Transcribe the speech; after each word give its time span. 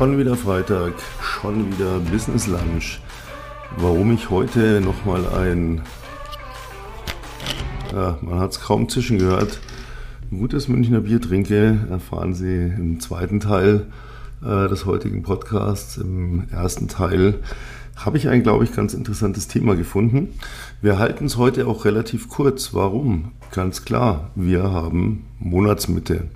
Schon 0.00 0.16
wieder 0.16 0.34
Freitag, 0.34 0.94
schon 1.20 1.70
wieder 1.70 1.98
Business 1.98 2.46
Lunch. 2.46 3.00
Warum 3.76 4.14
ich 4.14 4.30
heute 4.30 4.80
nochmal 4.80 5.26
ein, 5.26 5.82
ja, 7.92 8.16
man 8.22 8.40
hat 8.40 8.52
es 8.52 8.60
kaum 8.62 8.88
zischen 8.88 9.18
gehört, 9.18 9.60
gutes 10.30 10.68
Münchner 10.68 11.00
Bier 11.00 11.20
trinke, 11.20 11.80
erfahren 11.90 12.32
Sie 12.32 12.72
im 12.78 12.98
zweiten 13.00 13.40
Teil 13.40 13.88
äh, 14.42 14.68
des 14.68 14.86
heutigen 14.86 15.22
Podcasts. 15.22 15.98
Im 15.98 16.44
ersten 16.50 16.88
Teil 16.88 17.34
habe 17.94 18.16
ich 18.16 18.26
ein, 18.28 18.42
glaube 18.42 18.64
ich, 18.64 18.74
ganz 18.74 18.94
interessantes 18.94 19.48
Thema 19.48 19.76
gefunden. 19.76 20.28
Wir 20.80 20.98
halten 20.98 21.26
es 21.26 21.36
heute 21.36 21.66
auch 21.66 21.84
relativ 21.84 22.30
kurz. 22.30 22.72
Warum? 22.72 23.32
Ganz 23.52 23.84
klar, 23.84 24.30
wir 24.34 24.62
haben 24.62 25.26
Monatsmitte. 25.38 26.30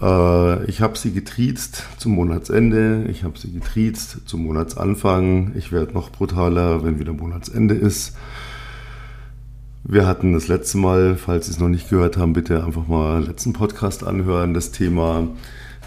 Äh, 0.00 0.64
ich 0.66 0.80
habe 0.80 0.98
sie 0.98 1.12
getriezt 1.12 1.84
zum 1.98 2.12
Monatsende, 2.12 3.06
ich 3.10 3.24
habe 3.24 3.38
sie 3.38 3.52
getriezt 3.52 4.18
zum 4.26 4.44
Monatsanfang. 4.44 5.52
Ich 5.56 5.72
werde 5.72 5.92
noch 5.92 6.10
brutaler, 6.10 6.84
wenn 6.84 6.98
wieder 6.98 7.12
Monatsende 7.12 7.74
ist. 7.74 8.16
Wir 9.86 10.06
hatten 10.06 10.32
das 10.32 10.48
letzte 10.48 10.78
Mal, 10.78 11.14
falls 11.16 11.44
Sie 11.44 11.52
es 11.52 11.60
noch 11.60 11.68
nicht 11.68 11.90
gehört 11.90 12.16
haben, 12.16 12.32
bitte 12.32 12.64
einfach 12.64 12.88
mal 12.88 13.22
letzten 13.22 13.52
Podcast 13.52 14.02
anhören, 14.02 14.54
das 14.54 14.70
Thema, 14.70 15.28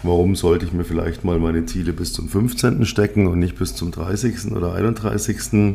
warum 0.04 0.36
sollte 0.36 0.64
ich 0.64 0.72
mir 0.72 0.84
vielleicht 0.84 1.24
mal 1.24 1.40
meine 1.40 1.66
Ziele 1.66 1.92
bis 1.92 2.12
zum 2.12 2.28
15. 2.28 2.86
stecken 2.86 3.26
und 3.26 3.40
nicht 3.40 3.58
bis 3.58 3.74
zum 3.74 3.90
30. 3.90 4.52
oder 4.52 4.74
31. 4.74 5.74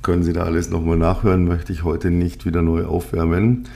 Können 0.00 0.22
Sie 0.22 0.32
da 0.32 0.44
alles 0.44 0.70
nochmal 0.70 0.96
nachhören, 0.96 1.44
möchte 1.44 1.74
ich 1.74 1.84
heute 1.84 2.10
nicht 2.10 2.46
wieder 2.46 2.62
neu 2.62 2.86
aufwärmen. 2.86 3.68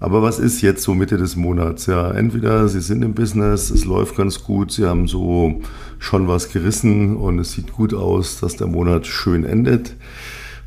Aber 0.00 0.22
was 0.22 0.38
ist 0.38 0.62
jetzt 0.62 0.82
so 0.84 0.94
Mitte 0.94 1.16
des 1.16 1.34
Monats? 1.34 1.86
Ja, 1.86 2.12
entweder 2.12 2.68
Sie 2.68 2.80
sind 2.80 3.02
im 3.02 3.14
Business, 3.14 3.70
es 3.70 3.84
läuft 3.84 4.16
ganz 4.16 4.44
gut, 4.44 4.70
Sie 4.70 4.84
haben 4.84 5.08
so 5.08 5.60
schon 5.98 6.28
was 6.28 6.52
gerissen 6.52 7.16
und 7.16 7.40
es 7.40 7.52
sieht 7.52 7.72
gut 7.72 7.94
aus, 7.94 8.38
dass 8.38 8.56
der 8.56 8.68
Monat 8.68 9.06
schön 9.08 9.44
endet. 9.44 9.96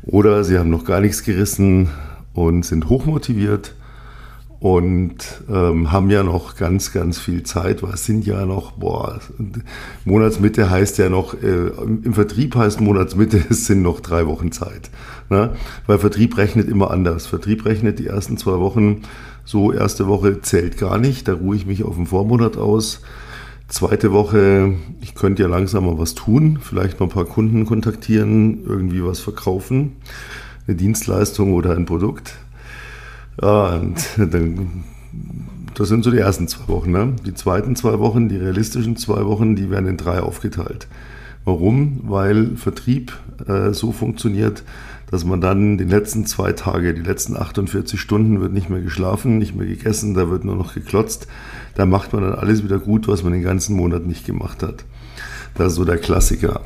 Oder 0.02 0.44
Sie 0.44 0.58
haben 0.58 0.68
noch 0.68 0.84
gar 0.84 1.00
nichts 1.00 1.22
gerissen 1.22 1.88
und 2.34 2.66
sind 2.66 2.90
hochmotiviert 2.90 3.74
und 4.62 5.16
ähm, 5.50 5.90
haben 5.90 6.08
ja 6.08 6.22
noch 6.22 6.54
ganz, 6.54 6.92
ganz 6.92 7.18
viel 7.18 7.42
Zeit, 7.42 7.82
weil 7.82 7.94
es 7.94 8.06
sind 8.06 8.24
ja 8.24 8.46
noch, 8.46 8.70
boah, 8.70 9.18
Monatsmitte 10.04 10.70
heißt 10.70 10.98
ja 10.98 11.08
noch, 11.08 11.34
äh, 11.34 11.66
im 12.04 12.14
Vertrieb 12.14 12.54
heißt 12.54 12.80
Monatsmitte, 12.80 13.42
es 13.50 13.66
sind 13.66 13.82
noch 13.82 13.98
drei 13.98 14.24
Wochen 14.28 14.52
Zeit. 14.52 14.90
Ne? 15.30 15.50
Weil 15.88 15.98
Vertrieb 15.98 16.36
rechnet 16.38 16.68
immer 16.68 16.92
anders. 16.92 17.26
Vertrieb 17.26 17.64
rechnet 17.64 17.98
die 17.98 18.06
ersten 18.06 18.36
zwei 18.36 18.60
Wochen, 18.60 19.02
so 19.44 19.72
erste 19.72 20.06
Woche 20.06 20.42
zählt 20.42 20.78
gar 20.78 20.96
nicht, 20.96 21.26
da 21.26 21.32
ruhe 21.32 21.56
ich 21.56 21.66
mich 21.66 21.82
auf 21.82 21.96
den 21.96 22.06
Vormonat 22.06 22.56
aus. 22.56 23.00
Zweite 23.66 24.12
Woche, 24.12 24.74
ich 25.00 25.16
könnte 25.16 25.42
ja 25.42 25.48
langsam 25.48 25.86
mal 25.86 25.98
was 25.98 26.14
tun, 26.14 26.60
vielleicht 26.62 27.00
mal 27.00 27.06
ein 27.06 27.12
paar 27.12 27.24
Kunden 27.24 27.66
kontaktieren, 27.66 28.64
irgendwie 28.64 29.04
was 29.04 29.18
verkaufen, 29.18 29.96
eine 30.68 30.76
Dienstleistung 30.76 31.52
oder 31.52 31.74
ein 31.74 31.84
Produkt. 31.84 32.36
Ja, 33.40 33.76
und 33.76 34.04
dann, 34.16 34.84
das 35.74 35.88
sind 35.88 36.04
so 36.04 36.10
die 36.10 36.18
ersten 36.18 36.48
zwei 36.48 36.68
Wochen. 36.68 36.90
Ne? 36.90 37.14
Die 37.24 37.34
zweiten 37.34 37.76
zwei 37.76 37.98
Wochen, 37.98 38.28
die 38.28 38.36
realistischen 38.36 38.96
zwei 38.96 39.24
Wochen, 39.24 39.56
die 39.56 39.70
werden 39.70 39.88
in 39.88 39.96
drei 39.96 40.20
aufgeteilt. 40.20 40.88
Warum? 41.44 42.00
Weil 42.04 42.56
Vertrieb 42.56 43.12
äh, 43.46 43.72
so 43.72 43.90
funktioniert, 43.90 44.62
dass 45.10 45.24
man 45.24 45.40
dann 45.40 45.76
die 45.76 45.84
letzten 45.84 46.24
zwei 46.24 46.52
Tage, 46.52 46.94
die 46.94 47.02
letzten 47.02 47.36
48 47.36 48.00
Stunden 48.00 48.40
wird 48.40 48.52
nicht 48.52 48.70
mehr 48.70 48.80
geschlafen, 48.80 49.38
nicht 49.38 49.54
mehr 49.54 49.66
gegessen, 49.66 50.14
da 50.14 50.30
wird 50.30 50.44
nur 50.44 50.56
noch 50.56 50.74
geklotzt. 50.74 51.26
Da 51.74 51.84
macht 51.84 52.12
man 52.12 52.22
dann 52.22 52.34
alles 52.34 52.62
wieder 52.64 52.78
gut, 52.78 53.08
was 53.08 53.22
man 53.22 53.32
den 53.32 53.42
ganzen 53.42 53.76
Monat 53.76 54.06
nicht 54.06 54.24
gemacht 54.24 54.62
hat. 54.62 54.84
Das 55.54 55.72
ist 55.72 55.74
so 55.74 55.84
der 55.84 55.98
Klassiker. 55.98 56.62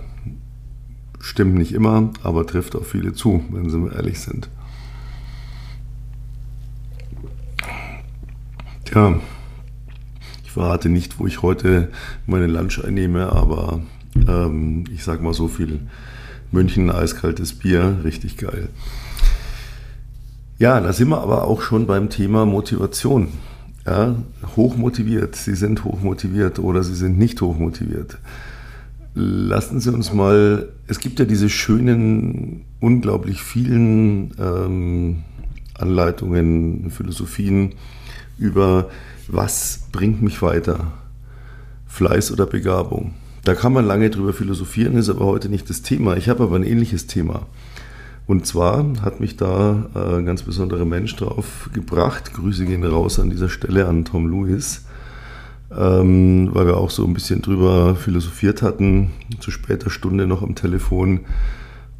Stimmt 1.20 1.54
nicht 1.54 1.72
immer, 1.72 2.10
aber 2.22 2.46
trifft 2.46 2.76
auch 2.76 2.84
viele 2.84 3.14
zu, 3.14 3.42
wenn 3.50 3.68
sie 3.68 3.94
ehrlich 3.94 4.20
sind. 4.20 4.48
Tja, 8.86 9.18
ich 10.44 10.52
verrate 10.52 10.88
nicht, 10.88 11.18
wo 11.18 11.26
ich 11.26 11.42
heute 11.42 11.88
meine 12.24 12.46
Lunch 12.46 12.84
einnehme, 12.84 13.32
aber 13.32 13.80
ähm, 14.28 14.84
ich 14.94 15.02
sag 15.02 15.20
mal 15.22 15.34
so 15.34 15.48
viel. 15.48 15.80
München 16.52 16.88
eiskaltes 16.92 17.54
Bier, 17.54 17.98
richtig 18.04 18.36
geil. 18.36 18.68
Ja, 20.58 20.80
da 20.80 20.92
sind 20.92 21.08
wir 21.08 21.20
aber 21.20 21.48
auch 21.48 21.62
schon 21.62 21.88
beim 21.88 22.10
Thema 22.10 22.46
Motivation. 22.46 23.28
Ja, 23.84 24.14
hochmotiviert, 24.54 25.34
Sie 25.34 25.56
sind 25.56 25.84
hochmotiviert 25.84 26.60
oder 26.60 26.84
Sie 26.84 26.94
sind 26.94 27.18
nicht 27.18 27.40
hochmotiviert. 27.42 28.18
Lassen 29.14 29.80
Sie 29.80 29.92
uns 29.92 30.12
mal, 30.12 30.68
es 30.86 31.00
gibt 31.00 31.18
ja 31.18 31.24
diese 31.24 31.48
schönen, 31.48 32.64
unglaublich 32.78 33.42
vielen 33.42 34.30
ähm, 34.38 35.24
Anleitungen, 35.78 36.90
Philosophien, 36.90 37.74
über 38.38 38.88
was 39.28 39.88
bringt 39.92 40.22
mich 40.22 40.42
weiter? 40.42 40.92
Fleiß 41.86 42.32
oder 42.32 42.46
Begabung? 42.46 43.14
Da 43.44 43.54
kann 43.54 43.72
man 43.72 43.86
lange 43.86 44.10
drüber 44.10 44.32
philosophieren, 44.32 44.96
ist 44.96 45.08
aber 45.08 45.24
heute 45.24 45.48
nicht 45.48 45.70
das 45.70 45.82
Thema. 45.82 46.16
Ich 46.16 46.28
habe 46.28 46.44
aber 46.44 46.56
ein 46.56 46.64
ähnliches 46.64 47.06
Thema. 47.06 47.46
Und 48.26 48.44
zwar 48.44 48.84
hat 49.02 49.20
mich 49.20 49.36
da 49.36 49.88
äh, 49.94 50.16
ein 50.16 50.26
ganz 50.26 50.42
besonderer 50.42 50.84
Mensch 50.84 51.14
drauf 51.14 51.70
gebracht. 51.72 52.34
Grüße 52.34 52.64
gehen 52.64 52.84
raus 52.84 53.20
an 53.20 53.30
dieser 53.30 53.48
Stelle 53.48 53.86
an 53.86 54.04
Tom 54.04 54.28
Lewis, 54.28 54.84
ähm, 55.70 56.50
weil 56.52 56.66
wir 56.66 56.76
auch 56.76 56.90
so 56.90 57.04
ein 57.04 57.14
bisschen 57.14 57.40
drüber 57.40 57.94
philosophiert 57.94 58.62
hatten, 58.62 59.12
zu 59.38 59.52
später 59.52 59.90
Stunde 59.90 60.26
noch 60.26 60.42
am 60.42 60.56
Telefon. 60.56 61.20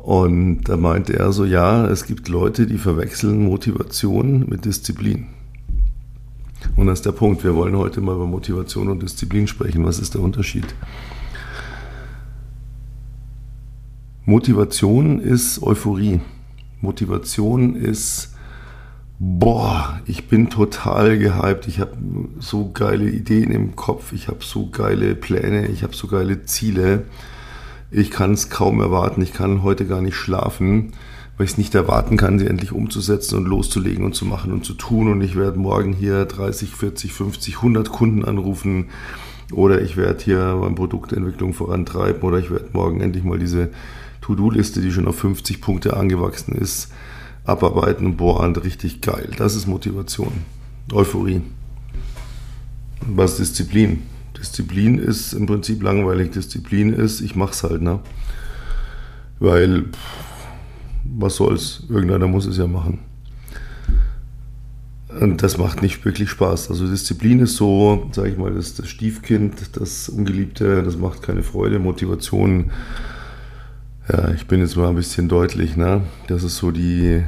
Und 0.07 0.63
da 0.69 0.77
meinte 0.77 1.19
er 1.19 1.33
so, 1.33 1.45
ja, 1.45 1.85
es 1.89 2.07
gibt 2.07 2.29
Leute, 2.29 2.69
die 2.69 2.79
verwechseln 2.79 3.45
Motivation 3.45 4.49
mit 4.49 4.65
Disziplin. 4.65 5.27
Und 6.77 6.87
das 6.87 7.01
ist 7.01 7.07
der 7.07 7.11
Punkt. 7.11 7.43
Wir 7.43 7.57
wollen 7.57 7.77
heute 7.77 8.01
mal 8.01 8.15
über 8.15 8.29
Motivation 8.29 8.89
und 8.89 9.03
Disziplin 9.03 9.49
sprechen. 9.49 9.85
Was 9.85 9.99
ist 9.99 10.15
der 10.15 10.21
Unterschied? 10.21 10.77
Motivation 14.27 15.19
ist 15.19 15.61
Euphorie. 15.61 16.21
Motivation 16.81 17.75
ist, 17.75 18.33
boah, 19.19 20.01
ich 20.07 20.29
bin 20.29 20.51
total 20.51 21.19
gehypt. 21.19 21.67
Ich 21.67 21.81
habe 21.81 21.97
so 22.39 22.71
geile 22.71 23.11
Ideen 23.11 23.51
im 23.51 23.75
Kopf. 23.75 24.13
Ich 24.13 24.29
habe 24.29 24.45
so 24.45 24.69
geile 24.71 25.17
Pläne. 25.17 25.67
Ich 25.67 25.83
habe 25.83 25.97
so 25.97 26.07
geile 26.07 26.45
Ziele. 26.45 27.07
Ich 27.91 28.11
kann 28.11 28.33
es 28.33 28.51
kaum 28.51 28.81
erwarten. 28.81 29.23
Ich 29.23 29.33
kann 29.33 29.63
heute 29.63 29.87
gar 29.87 30.03
nicht 30.03 30.17
schlafen 30.17 30.93
weil 31.37 31.45
ich 31.45 31.53
es 31.53 31.59
nicht 31.59 31.75
erwarten 31.75 32.17
kann, 32.17 32.39
sie 32.39 32.47
endlich 32.47 32.73
umzusetzen 32.73 33.37
und 33.37 33.47
loszulegen 33.47 34.05
und 34.05 34.15
zu 34.15 34.25
machen 34.25 34.53
und 34.53 34.65
zu 34.65 34.75
tun. 34.75 35.09
Und 35.09 35.21
ich 35.21 35.37
werde 35.37 35.59
morgen 35.59 35.93
hier 35.93 36.25
30, 36.25 36.71
40, 36.71 37.13
50, 37.13 37.57
100 37.57 37.91
Kunden 37.91 38.25
anrufen 38.25 38.87
oder 39.53 39.83
ich 39.83 39.97
werde 39.97 40.25
hier 40.25 40.57
meine 40.61 40.75
Produktentwicklung 40.75 41.53
vorantreiben 41.53 42.23
oder 42.23 42.39
ich 42.39 42.51
werde 42.51 42.71
morgen 42.73 43.01
endlich 43.01 43.23
mal 43.23 43.39
diese 43.39 43.71
To-Do-Liste, 44.23 44.81
die 44.81 44.91
schon 44.91 45.07
auf 45.07 45.19
50 45.19 45.61
Punkte 45.61 45.97
angewachsen 45.97 46.55
ist, 46.57 46.91
abarbeiten 47.45 48.07
und 48.07 48.17
boah, 48.17 48.43
richtig 48.65 49.03
geil. 49.03 49.31
Das 49.37 49.55
ist 49.55 49.67
Motivation. 49.67 50.33
Euphorie. 50.93 51.43
Was 53.07 53.37
Disziplin? 53.37 54.03
Disziplin 54.39 54.99
ist 54.99 55.33
im 55.33 55.47
Prinzip 55.47 55.83
langweilig. 55.83 56.31
Disziplin 56.31 56.93
ist, 56.93 57.21
ich 57.21 57.35
mach's 57.37 57.63
halt, 57.63 57.83
ne? 57.83 58.01
Weil 59.39 59.87
was 61.05 61.37
soll's, 61.37 61.85
irgendeiner 61.89 62.27
muss 62.27 62.47
es 62.47 62.59
ja 62.59 62.67
machen. 62.67 62.99
Und 65.21 65.43
das 65.43 65.57
macht 65.57 65.83
nicht 65.83 66.05
wirklich 66.05 66.31
Spaß. 66.31 66.69
Also 66.71 66.87
Disziplin 66.87 67.41
ist 67.41 67.57
so, 67.57 68.09
sage 68.13 68.31
ich 68.31 68.37
mal, 68.37 68.53
das, 68.53 68.75
das 68.75 68.89
Stiefkind, 68.89 69.55
das 69.77 70.09
Ungeliebte, 70.09 70.83
das 70.83 70.97
macht 70.97 71.23
keine 71.23 71.43
Freude. 71.43 71.79
Motivation, 71.79 72.71
ja, 74.11 74.31
ich 74.33 74.47
bin 74.47 74.61
jetzt 74.61 74.77
mal 74.77 74.89
ein 74.89 74.97
bisschen 74.97 75.29
deutlich, 75.29 75.77
ne? 75.77 76.03
Das 76.27 76.43
ist 76.43 76.59
so 76.59 76.71
die, 76.71 77.23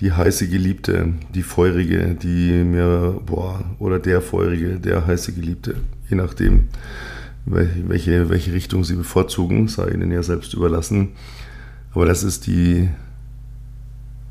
die 0.00 0.12
heiße 0.12 0.48
Geliebte, 0.48 1.14
die 1.34 1.42
feurige, 1.42 2.14
die 2.14 2.64
mir, 2.64 3.20
boah, 3.24 3.64
oder 3.78 3.98
der 3.98 4.20
feurige, 4.20 4.78
der 4.78 5.06
heiße 5.06 5.32
Geliebte, 5.32 5.76
je 6.10 6.16
nachdem, 6.16 6.68
welche, 7.46 8.28
welche 8.28 8.52
Richtung 8.52 8.84
sie 8.84 8.96
bevorzugen, 8.96 9.68
sei 9.68 9.90
ihnen 9.90 10.10
ja 10.10 10.22
selbst 10.22 10.52
überlassen. 10.52 11.10
Aber 11.92 12.04
das 12.04 12.22
ist 12.22 12.46
die, 12.46 12.88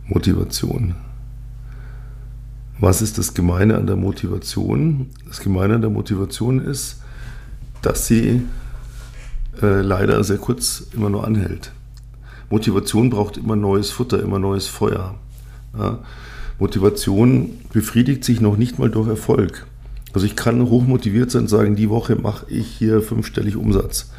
Motivation. 0.09 0.95
Was 2.79 3.01
ist 3.01 3.19
das 3.19 3.35
Gemeine 3.35 3.77
an 3.77 3.85
der 3.85 3.95
Motivation? 3.95 5.07
Das 5.27 5.39
Gemeine 5.39 5.75
an 5.75 5.81
der 5.81 5.91
Motivation 5.91 6.59
ist, 6.59 7.01
dass 7.83 8.07
sie 8.07 8.41
äh, 9.61 9.81
leider 9.81 10.23
sehr 10.23 10.37
kurz 10.37 10.87
immer 10.93 11.11
nur 11.11 11.27
anhält. 11.27 11.71
Motivation 12.49 13.11
braucht 13.11 13.37
immer 13.37 13.55
neues 13.55 13.91
Futter, 13.91 14.21
immer 14.21 14.39
neues 14.39 14.65
Feuer. 14.67 15.15
Ja? 15.77 15.99
Motivation 16.57 17.51
befriedigt 17.71 18.23
sich 18.23 18.41
noch 18.41 18.57
nicht 18.57 18.79
mal 18.79 18.89
durch 18.89 19.07
Erfolg. 19.07 19.67
Also 20.13 20.25
ich 20.25 20.35
kann 20.35 20.69
hochmotiviert 20.69 21.31
sein 21.31 21.43
und 21.43 21.47
sagen, 21.47 21.75
die 21.75 21.89
Woche 21.89 22.15
mache 22.15 22.45
ich 22.49 22.67
hier 22.67 23.01
fünfstellig 23.01 23.55
Umsatz. 23.55 24.11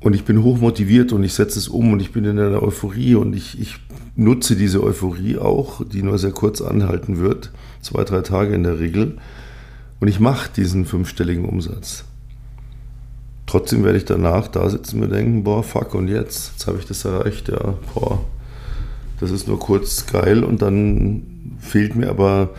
und 0.00 0.14
ich 0.14 0.24
bin 0.24 0.42
hochmotiviert 0.42 1.12
und 1.12 1.24
ich 1.24 1.34
setze 1.34 1.58
es 1.58 1.68
um 1.68 1.92
und 1.92 2.00
ich 2.00 2.12
bin 2.12 2.24
in 2.24 2.38
einer 2.38 2.62
Euphorie 2.62 3.16
und 3.16 3.34
ich, 3.34 3.60
ich 3.60 3.78
nutze 4.14 4.54
diese 4.54 4.82
Euphorie 4.82 5.36
auch, 5.36 5.82
die 5.84 6.02
nur 6.02 6.18
sehr 6.18 6.30
kurz 6.30 6.60
anhalten 6.60 7.18
wird, 7.18 7.50
zwei, 7.80 8.04
drei 8.04 8.20
Tage 8.20 8.54
in 8.54 8.62
der 8.62 8.78
Regel. 8.78 9.16
Und 9.98 10.08
ich 10.08 10.20
mache 10.20 10.50
diesen 10.54 10.84
fünfstelligen 10.84 11.44
Umsatz. 11.44 12.04
Trotzdem 13.46 13.84
werde 13.84 13.98
ich 13.98 14.04
danach 14.04 14.48
da 14.48 14.68
sitzen 14.68 15.00
und 15.00 15.08
mir 15.08 15.14
denken, 15.16 15.44
boah, 15.44 15.62
fuck, 15.62 15.94
und 15.94 16.08
jetzt? 16.08 16.52
Jetzt 16.52 16.66
habe 16.66 16.78
ich 16.78 16.86
das 16.86 17.04
erreicht, 17.04 17.48
ja, 17.48 17.74
boah. 17.94 18.24
Das 19.18 19.30
ist 19.30 19.48
nur 19.48 19.58
kurz 19.58 20.06
geil 20.06 20.44
und 20.44 20.62
dann 20.62 21.22
fehlt 21.58 21.96
mir 21.96 22.10
aber 22.10 22.50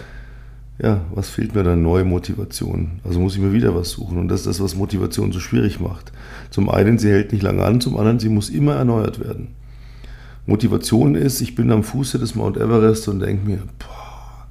ja, 0.80 1.02
was 1.14 1.30
fehlt 1.30 1.56
mir 1.56 1.64
dann? 1.64 1.82
Neue 1.82 2.04
Motivation. 2.04 3.00
Also 3.04 3.20
muss 3.20 3.34
ich 3.34 3.42
mir 3.42 3.54
wieder 3.54 3.74
was 3.74 3.90
suchen. 3.90 4.20
Und 4.20 4.28
das 4.28 4.42
ist 4.42 4.48
das, 4.48 4.62
was 4.62 4.76
Motivation 4.76 5.32
so 5.32 5.40
schwierig 5.40 5.80
macht. 5.80 6.12
Zum 6.52 6.70
einen, 6.70 7.00
sie 7.00 7.10
hält 7.10 7.32
nicht 7.32 7.42
lange 7.42 7.64
an, 7.64 7.82
zum 7.82 7.98
anderen, 7.98 8.20
sie 8.20 8.30
muss 8.30 8.50
immer 8.50 8.76
erneuert 8.76 9.20
werden. 9.20 9.50
Motivation 10.46 11.16
ist, 11.16 11.42
ich 11.42 11.56
bin 11.56 11.72
am 11.72 11.84
Fuße 11.84 12.20
des 12.20 12.36
Mount 12.36 12.58
Everest 12.58 13.08
und 13.08 13.20
denke 13.20 13.50
mir, 13.50 13.60
boah, 13.80 14.48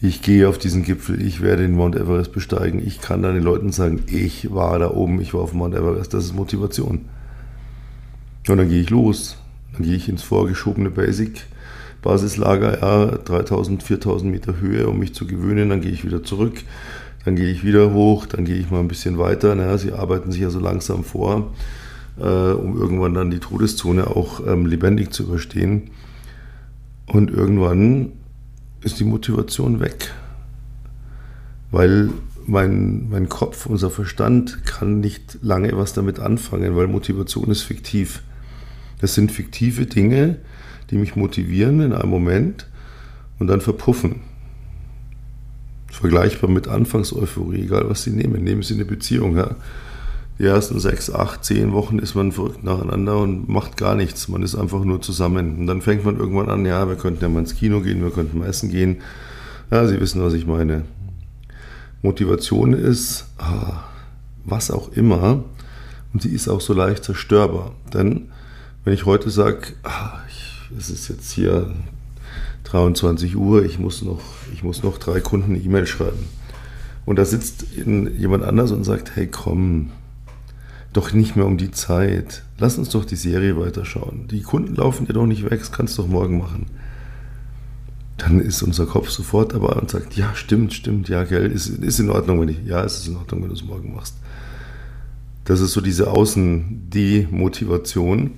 ich 0.00 0.22
gehe 0.22 0.48
auf 0.48 0.56
diesen 0.56 0.84
Gipfel, 0.84 1.20
ich 1.20 1.40
werde 1.40 1.62
den 1.62 1.74
Mount 1.74 1.96
Everest 1.96 2.32
besteigen. 2.32 2.80
Ich 2.86 3.00
kann 3.00 3.22
dann 3.22 3.34
den 3.34 3.42
Leuten 3.42 3.72
sagen, 3.72 4.04
ich 4.06 4.52
war 4.54 4.78
da 4.78 4.90
oben, 4.92 5.20
ich 5.20 5.34
war 5.34 5.40
auf 5.40 5.50
dem 5.50 5.58
Mount 5.58 5.74
Everest. 5.74 6.14
Das 6.14 6.24
ist 6.24 6.34
Motivation. 6.34 7.06
Und 8.48 8.56
dann 8.56 8.68
gehe 8.68 8.80
ich 8.80 8.90
los. 8.90 9.38
Dann 9.72 9.82
gehe 9.82 9.96
ich 9.96 10.08
ins 10.08 10.22
vorgeschobene 10.22 10.90
Basic 10.90 11.44
Basislager, 12.06 12.80
ja, 12.80 13.18
3000, 13.18 13.82
4000 13.82 14.30
Meter 14.30 14.60
Höhe, 14.60 14.86
um 14.86 15.00
mich 15.00 15.12
zu 15.12 15.26
gewöhnen. 15.26 15.70
Dann 15.70 15.80
gehe 15.80 15.90
ich 15.90 16.04
wieder 16.04 16.22
zurück, 16.22 16.62
dann 17.24 17.34
gehe 17.34 17.50
ich 17.50 17.64
wieder 17.64 17.92
hoch, 17.92 18.26
dann 18.26 18.44
gehe 18.44 18.54
ich 18.54 18.70
mal 18.70 18.78
ein 18.78 18.86
bisschen 18.86 19.18
weiter. 19.18 19.56
Naja, 19.56 19.76
sie 19.76 19.92
arbeiten 19.92 20.30
sich 20.30 20.40
ja 20.40 20.50
so 20.50 20.60
langsam 20.60 21.02
vor, 21.02 21.52
äh, 22.20 22.22
um 22.22 22.80
irgendwann 22.80 23.14
dann 23.14 23.32
die 23.32 23.40
Todeszone 23.40 24.06
auch 24.06 24.40
ähm, 24.46 24.66
lebendig 24.66 25.12
zu 25.12 25.24
überstehen. 25.24 25.90
Und 27.06 27.32
irgendwann 27.32 28.12
ist 28.82 29.00
die 29.00 29.04
Motivation 29.04 29.80
weg, 29.80 30.12
weil 31.72 32.10
mein, 32.46 33.08
mein 33.10 33.28
Kopf, 33.28 33.66
unser 33.66 33.90
Verstand 33.90 34.64
kann 34.64 35.00
nicht 35.00 35.38
lange 35.42 35.76
was 35.76 35.92
damit 35.92 36.20
anfangen, 36.20 36.76
weil 36.76 36.86
Motivation 36.86 37.50
ist 37.50 37.62
fiktiv. 37.62 38.22
Das 39.00 39.14
sind 39.14 39.32
fiktive 39.32 39.86
Dinge, 39.86 40.38
die 40.90 40.96
mich 40.96 41.16
motivieren 41.16 41.80
in 41.80 41.92
einem 41.92 42.10
Moment 42.10 42.66
und 43.38 43.48
dann 43.48 43.60
verpuffen. 43.60 44.20
Vergleichbar 45.90 46.50
mit 46.50 46.68
Anfangseuphorie, 46.68 47.62
egal 47.62 47.88
was 47.88 48.02
Sie 48.02 48.10
nehmen. 48.10 48.44
Nehmen 48.44 48.62
Sie 48.62 48.74
eine 48.74 48.84
Beziehung. 48.84 49.36
Ja. 49.36 49.56
Die 50.38 50.44
ersten 50.44 50.78
sechs, 50.78 51.10
acht, 51.10 51.44
zehn 51.44 51.72
Wochen 51.72 51.98
ist 51.98 52.14
man 52.14 52.32
verrückt 52.32 52.62
nacheinander 52.62 53.18
und 53.18 53.48
macht 53.48 53.76
gar 53.76 53.94
nichts. 53.94 54.28
Man 54.28 54.42
ist 54.42 54.54
einfach 54.54 54.84
nur 54.84 55.00
zusammen. 55.00 55.58
Und 55.58 55.66
dann 55.66 55.80
fängt 55.80 56.04
man 56.04 56.18
irgendwann 56.18 56.50
an, 56.50 56.66
ja, 56.66 56.88
wir 56.88 56.96
könnten 56.96 57.22
ja 57.22 57.28
mal 57.28 57.40
ins 57.40 57.54
Kino 57.54 57.80
gehen, 57.80 58.02
wir 58.02 58.10
könnten 58.10 58.38
mal 58.38 58.48
essen 58.48 58.70
gehen. 58.70 58.98
Ja, 59.70 59.86
Sie 59.86 59.98
wissen, 59.98 60.22
was 60.22 60.34
ich 60.34 60.46
meine. 60.46 60.84
Motivation 62.02 62.72
ist, 62.72 63.26
ah, 63.38 63.84
was 64.44 64.70
auch 64.70 64.92
immer, 64.92 65.44
und 66.12 66.22
sie 66.22 66.30
ist 66.30 66.48
auch 66.48 66.60
so 66.60 66.72
leicht 66.72 67.04
zerstörbar. 67.04 67.72
Denn 67.92 68.28
wenn 68.86 68.94
ich 68.94 69.04
heute 69.04 69.28
sage, 69.30 69.74
ah, 69.82 70.20
es 70.78 70.90
ist 70.90 71.08
jetzt 71.08 71.32
hier 71.32 71.74
23 72.62 73.36
Uhr, 73.36 73.64
ich 73.64 73.80
muss 73.80 74.02
noch, 74.02 74.20
ich 74.54 74.62
muss 74.62 74.84
noch 74.84 74.98
drei 74.98 75.18
Kunden 75.18 75.56
eine 75.56 75.62
E-Mail 75.62 75.88
schreiben. 75.88 76.28
Und 77.04 77.18
da 77.18 77.24
sitzt 77.24 77.64
jemand 77.74 78.44
anders 78.44 78.70
und 78.70 78.84
sagt, 78.84 79.16
hey 79.16 79.26
komm, 79.26 79.90
doch 80.92 81.12
nicht 81.12 81.34
mehr 81.34 81.46
um 81.46 81.58
die 81.58 81.72
Zeit. 81.72 82.44
Lass 82.58 82.78
uns 82.78 82.90
doch 82.90 83.04
die 83.04 83.16
Serie 83.16 83.58
weiterschauen. 83.58 84.28
Die 84.28 84.42
Kunden 84.42 84.76
laufen 84.76 85.06
dir 85.06 85.14
doch 85.14 85.26
nicht 85.26 85.42
weg, 85.42 85.58
das 85.58 85.72
kannst 85.72 85.98
du 85.98 86.02
doch 86.02 86.08
morgen 86.08 86.38
machen. 86.38 86.66
Dann 88.18 88.38
ist 88.38 88.62
unser 88.62 88.86
Kopf 88.86 89.10
sofort 89.10 89.52
dabei 89.52 89.72
und 89.72 89.90
sagt, 89.90 90.14
ja, 90.14 90.32
stimmt, 90.36 90.72
stimmt, 90.72 91.08
ja, 91.08 91.24
gell, 91.24 91.50
ist, 91.50 91.66
ist 91.66 91.98
in 91.98 92.08
Ordnung, 92.08 92.40
wenn 92.40 92.50
ich, 92.50 92.64
ja, 92.64 92.84
es 92.84 92.98
ist 92.98 93.08
in 93.08 93.16
Ordnung, 93.16 93.42
wenn 93.42 93.48
du 93.48 93.56
es 93.56 93.64
morgen 93.64 93.96
machst. 93.96 94.14
Das 95.44 95.58
ist 95.58 95.72
so 95.72 95.80
diese 95.80 96.12
Außendemotivation. 96.12 98.30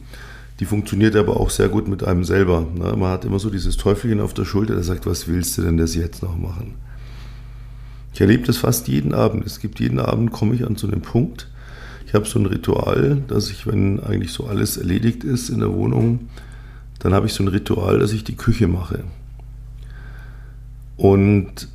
Die 0.60 0.64
funktioniert 0.64 1.14
aber 1.14 1.38
auch 1.38 1.50
sehr 1.50 1.68
gut 1.68 1.86
mit 1.86 2.02
einem 2.02 2.24
selber. 2.24 2.66
Ne? 2.74 2.96
Man 2.96 3.10
hat 3.10 3.24
immer 3.24 3.38
so 3.38 3.48
dieses 3.48 3.76
Teufelchen 3.76 4.20
auf 4.20 4.34
der 4.34 4.44
Schulter, 4.44 4.74
der 4.74 4.82
sagt, 4.82 5.06
was 5.06 5.28
willst 5.28 5.56
du 5.56 5.62
denn 5.62 5.76
das 5.76 5.94
jetzt 5.94 6.22
noch 6.22 6.36
machen? 6.36 6.74
Ich 8.12 8.20
erlebe 8.20 8.44
das 8.44 8.56
fast 8.56 8.88
jeden 8.88 9.14
Abend. 9.14 9.46
Es 9.46 9.60
gibt 9.60 9.78
jeden 9.78 10.00
Abend, 10.00 10.32
komme 10.32 10.54
ich 10.54 10.66
an 10.66 10.76
so 10.76 10.88
einen 10.88 11.02
Punkt. 11.02 11.48
Ich 12.06 12.14
habe 12.14 12.24
so 12.24 12.38
ein 12.38 12.46
Ritual, 12.46 13.22
dass 13.28 13.50
ich, 13.50 13.66
wenn 13.66 14.00
eigentlich 14.00 14.32
so 14.32 14.46
alles 14.46 14.76
erledigt 14.76 15.24
ist 15.24 15.50
in 15.50 15.60
der 15.60 15.72
Wohnung, 15.72 16.28
dann 16.98 17.14
habe 17.14 17.26
ich 17.26 17.34
so 17.34 17.44
ein 17.44 17.48
Ritual, 17.48 17.98
dass 18.00 18.12
ich 18.12 18.24
die 18.24 18.34
Küche 18.34 18.66
mache. 18.66 19.04
Und 20.96 21.68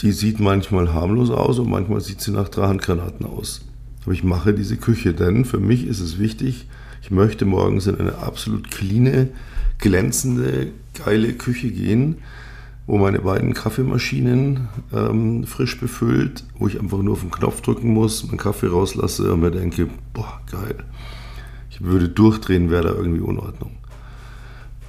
die 0.00 0.12
sieht 0.12 0.40
manchmal 0.40 0.94
harmlos 0.94 1.30
aus 1.30 1.58
und 1.58 1.68
manchmal 1.68 2.00
sieht 2.00 2.22
sie 2.22 2.30
nach 2.30 2.48
drei 2.48 2.68
Handgranaten 2.68 3.26
aus. 3.26 3.60
Aber 4.02 4.12
ich 4.12 4.24
mache 4.24 4.54
diese 4.54 4.78
Küche, 4.78 5.12
denn 5.12 5.44
für 5.44 5.60
mich 5.60 5.86
ist 5.86 6.00
es 6.00 6.18
wichtig, 6.18 6.66
ich 7.02 7.10
möchte 7.10 7.44
morgens 7.44 7.86
in 7.86 7.98
eine 7.98 8.18
absolut 8.18 8.70
cleane, 8.70 9.28
glänzende, 9.78 10.68
geile 11.04 11.32
Küche 11.32 11.70
gehen, 11.70 12.18
wo 12.86 12.98
meine 12.98 13.20
beiden 13.20 13.54
Kaffeemaschinen 13.54 14.68
ähm, 14.92 15.44
frisch 15.44 15.78
befüllt, 15.78 16.44
wo 16.58 16.66
ich 16.66 16.80
einfach 16.80 16.98
nur 16.98 17.12
auf 17.14 17.20
den 17.20 17.30
Knopf 17.30 17.60
drücken 17.60 17.92
muss, 17.94 18.26
meinen 18.26 18.38
Kaffee 18.38 18.66
rauslasse 18.66 19.32
und 19.32 19.40
mir 19.40 19.50
denke, 19.50 19.88
boah, 20.12 20.40
geil. 20.50 20.76
Ich 21.70 21.80
würde 21.80 22.08
durchdrehen, 22.08 22.70
wäre 22.70 22.88
da 22.88 22.94
irgendwie 22.94 23.20
Unordnung. 23.20 23.76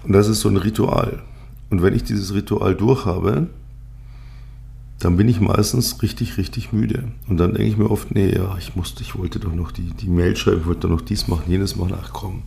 Und 0.03 0.13
das 0.13 0.27
ist 0.27 0.41
so 0.41 0.49
ein 0.49 0.57
Ritual. 0.57 1.21
Und 1.69 1.83
wenn 1.83 1.93
ich 1.93 2.03
dieses 2.03 2.33
Ritual 2.33 2.75
durchhabe, 2.75 3.47
dann 5.01 5.17
bin 5.17 5.27
ich 5.27 5.39
meistens 5.41 6.01
richtig, 6.01 6.37
richtig 6.37 6.71
müde. 6.71 7.11
Und 7.27 7.37
dann 7.37 7.53
denke 7.53 7.67
ich 7.67 7.77
mir 7.77 7.89
oft, 7.89 8.13
nee, 8.13 8.33
ja, 8.33 8.55
ich 8.57 8.75
musste, 8.75 9.01
ich 9.01 9.17
wollte 9.17 9.39
doch 9.39 9.53
noch 9.53 9.71
die, 9.71 9.89
die 9.89 10.09
Mail 10.09 10.35
schreiben, 10.35 10.65
wollte 10.65 10.81
doch 10.81 10.89
noch 10.89 11.01
dies 11.01 11.27
machen, 11.27 11.43
jenes 11.47 11.75
machen, 11.75 11.95
ach 11.99 12.11
komm. 12.13 12.43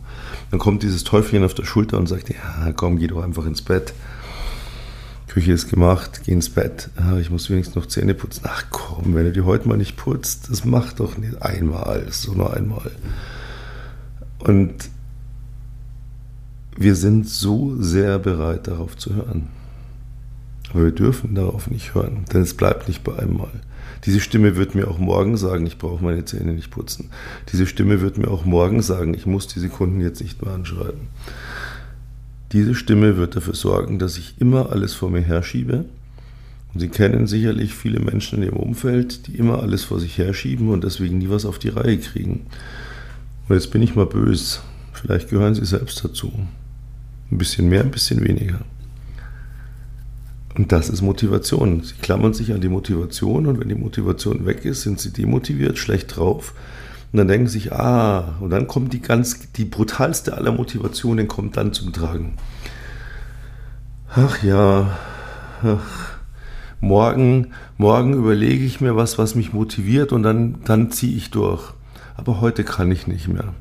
Dann 0.51 0.59
kommt 0.59 0.83
dieses 0.83 1.03
Teufelchen 1.03 1.43
auf 1.43 1.53
der 1.53 1.65
Schulter 1.65 1.97
und 1.97 2.07
sagt, 2.07 2.29
ja, 2.29 2.71
komm, 2.73 2.97
geh 2.97 3.07
doch 3.07 3.23
einfach 3.23 3.45
ins 3.45 3.61
Bett. 3.61 3.93
Küche 5.27 5.51
ist 5.51 5.69
gemacht, 5.69 6.21
geh 6.23 6.31
ins 6.31 6.49
Bett. 6.49 6.89
Ich 7.19 7.29
muss 7.29 7.49
wenigstens 7.49 7.75
noch 7.75 7.87
Zähne 7.87 8.13
putzen. 8.13 8.43
Ach 8.45 8.63
komm, 8.69 9.15
wenn 9.15 9.25
du 9.25 9.33
die 9.33 9.41
heute 9.41 9.67
mal 9.67 9.77
nicht 9.77 9.97
putzt, 9.97 10.49
das 10.49 10.63
macht 10.63 11.01
doch 11.01 11.17
nicht 11.17 11.41
einmal, 11.41 12.07
so 12.09 12.33
nur 12.33 12.55
einmal. 12.55 12.91
Und 14.39 14.75
wir 16.77 16.95
sind 16.95 17.27
so 17.27 17.75
sehr 17.81 18.17
bereit, 18.17 18.67
darauf 18.67 18.95
zu 18.95 19.13
hören. 19.13 19.49
Aber 20.75 20.83
wir 20.83 20.91
dürfen 20.91 21.35
darauf 21.35 21.71
nicht 21.71 21.95
hören, 21.95 22.25
denn 22.33 22.41
es 22.41 22.53
bleibt 22.53 22.89
nicht 22.89 23.01
bei 23.01 23.17
einem 23.17 23.37
Mal. 23.37 23.61
Diese 24.03 24.19
Stimme 24.19 24.57
wird 24.57 24.75
mir 24.75 24.89
auch 24.89 24.99
morgen 24.99 25.37
sagen, 25.37 25.65
ich 25.65 25.77
brauche 25.77 26.03
meine 26.03 26.25
Zähne 26.25 26.51
nicht 26.51 26.69
putzen. 26.69 27.11
Diese 27.53 27.65
Stimme 27.65 28.01
wird 28.01 28.17
mir 28.17 28.27
auch 28.27 28.43
morgen 28.43 28.81
sagen, 28.81 29.13
ich 29.13 29.25
muss 29.25 29.47
diese 29.47 29.69
Kunden 29.69 30.01
jetzt 30.01 30.19
nicht 30.19 30.43
mehr 30.43 30.53
anschreiben. 30.53 31.07
Diese 32.51 32.75
Stimme 32.75 33.15
wird 33.15 33.37
dafür 33.37 33.55
sorgen, 33.55 33.99
dass 33.99 34.17
ich 34.17 34.35
immer 34.39 34.69
alles 34.69 34.93
vor 34.93 35.09
mir 35.09 35.21
herschiebe. 35.21 35.85
Und 36.73 36.79
Sie 36.81 36.89
kennen 36.89 37.25
sicherlich 37.25 37.73
viele 37.73 38.01
Menschen 38.01 38.39
in 38.39 38.49
Ihrem 38.49 38.57
Umfeld, 38.57 39.27
die 39.27 39.37
immer 39.37 39.61
alles 39.61 39.85
vor 39.85 40.01
sich 40.01 40.17
herschieben 40.17 40.67
und 40.67 40.83
deswegen 40.83 41.19
nie 41.19 41.29
was 41.29 41.45
auf 41.45 41.57
die 41.57 41.69
Reihe 41.69 41.99
kriegen. 41.99 42.47
Und 43.47 43.55
jetzt 43.55 43.71
bin 43.71 43.81
ich 43.81 43.95
mal 43.95 44.07
böse. 44.07 44.59
Vielleicht 44.91 45.29
gehören 45.29 45.55
Sie 45.55 45.65
selbst 45.65 46.03
dazu. 46.03 46.33
Ein 47.31 47.37
bisschen 47.37 47.69
mehr, 47.69 47.79
ein 47.79 47.91
bisschen 47.91 48.21
weniger. 48.27 48.59
Und 50.57 50.71
das 50.71 50.89
ist 50.89 51.01
Motivation. 51.01 51.81
Sie 51.81 51.95
klammern 51.95 52.33
sich 52.33 52.53
an 52.53 52.61
die 52.61 52.69
Motivation 52.69 53.45
und 53.45 53.59
wenn 53.59 53.69
die 53.69 53.75
Motivation 53.75 54.45
weg 54.45 54.63
ist, 54.63 54.83
sind 54.83 54.99
sie 54.99 55.11
demotiviert, 55.11 55.77
schlecht 55.77 56.15
drauf. 56.15 56.53
Und 57.11 57.17
dann 57.17 57.27
denken 57.27 57.47
sie 57.47 57.59
sich, 57.59 57.73
ah, 57.73 58.35
und 58.39 58.49
dann 58.51 58.67
kommt 58.67 58.93
die 58.93 59.01
ganz, 59.01 59.51
die 59.53 59.65
brutalste 59.65 60.35
aller 60.35 60.51
Motivationen 60.51 61.27
kommt 61.27 61.57
dann 61.57 61.73
zum 61.73 61.91
Tragen. 61.91 62.35
Ach 64.13 64.41
ja, 64.43 64.97
ach, 65.61 66.17
morgen, 66.79 67.51
morgen 67.77 68.13
überlege 68.13 68.63
ich 68.63 68.79
mir 68.79 68.95
was, 68.95 69.17
was 69.17 69.35
mich 69.35 69.51
motiviert 69.51 70.13
und 70.13 70.23
dann, 70.23 70.57
dann 70.63 70.89
ziehe 70.91 71.15
ich 71.15 71.31
durch. 71.31 71.73
Aber 72.15 72.39
heute 72.39 72.63
kann 72.63 72.91
ich 72.91 73.07
nicht 73.07 73.27
mehr. 73.27 73.53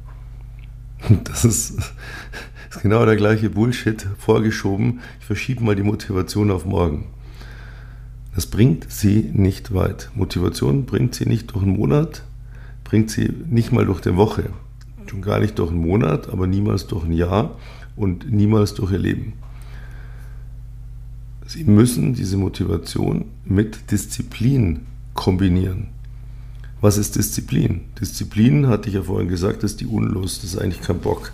Das 1.24 1.44
ist, 1.44 1.76
ist 2.76 2.82
genau 2.82 3.04
der 3.04 3.16
gleiche 3.16 3.50
Bullshit 3.50 4.06
vorgeschoben. 4.18 5.00
Ich 5.20 5.26
verschiebe 5.26 5.62
mal 5.62 5.76
die 5.76 5.82
Motivation 5.82 6.50
auf 6.50 6.64
morgen. 6.64 7.06
Das 8.34 8.46
bringt 8.46 8.90
sie 8.90 9.30
nicht 9.32 9.72
weit. 9.74 10.10
Motivation 10.14 10.84
bringt 10.84 11.14
sie 11.14 11.26
nicht 11.26 11.52
durch 11.52 11.62
einen 11.62 11.76
Monat, 11.76 12.24
bringt 12.82 13.10
sie 13.10 13.32
nicht 13.48 13.70
mal 13.70 13.86
durch 13.86 14.04
eine 14.04 14.16
Woche. 14.16 14.50
Schon 15.06 15.22
gar 15.22 15.38
nicht 15.38 15.58
durch 15.58 15.70
einen 15.70 15.86
Monat, 15.86 16.28
aber 16.28 16.46
niemals 16.46 16.86
durch 16.86 17.04
ein 17.04 17.12
Jahr 17.12 17.56
und 17.94 18.30
niemals 18.32 18.74
durch 18.74 18.90
ihr 18.90 18.98
Leben. 18.98 19.34
Sie 21.46 21.62
müssen 21.62 22.14
diese 22.14 22.38
Motivation 22.38 23.26
mit 23.44 23.92
Disziplin 23.92 24.80
kombinieren. 25.12 25.88
Was 26.80 26.98
ist 26.98 27.14
Disziplin? 27.14 27.82
Disziplin, 28.00 28.66
hatte 28.66 28.88
ich 28.88 28.96
ja 28.96 29.02
vorhin 29.02 29.28
gesagt, 29.28 29.62
ist 29.62 29.80
die 29.80 29.86
Unlust, 29.86 30.42
das 30.42 30.54
ist 30.54 30.58
eigentlich 30.58 30.82
kein 30.82 30.98
Bock. 30.98 31.30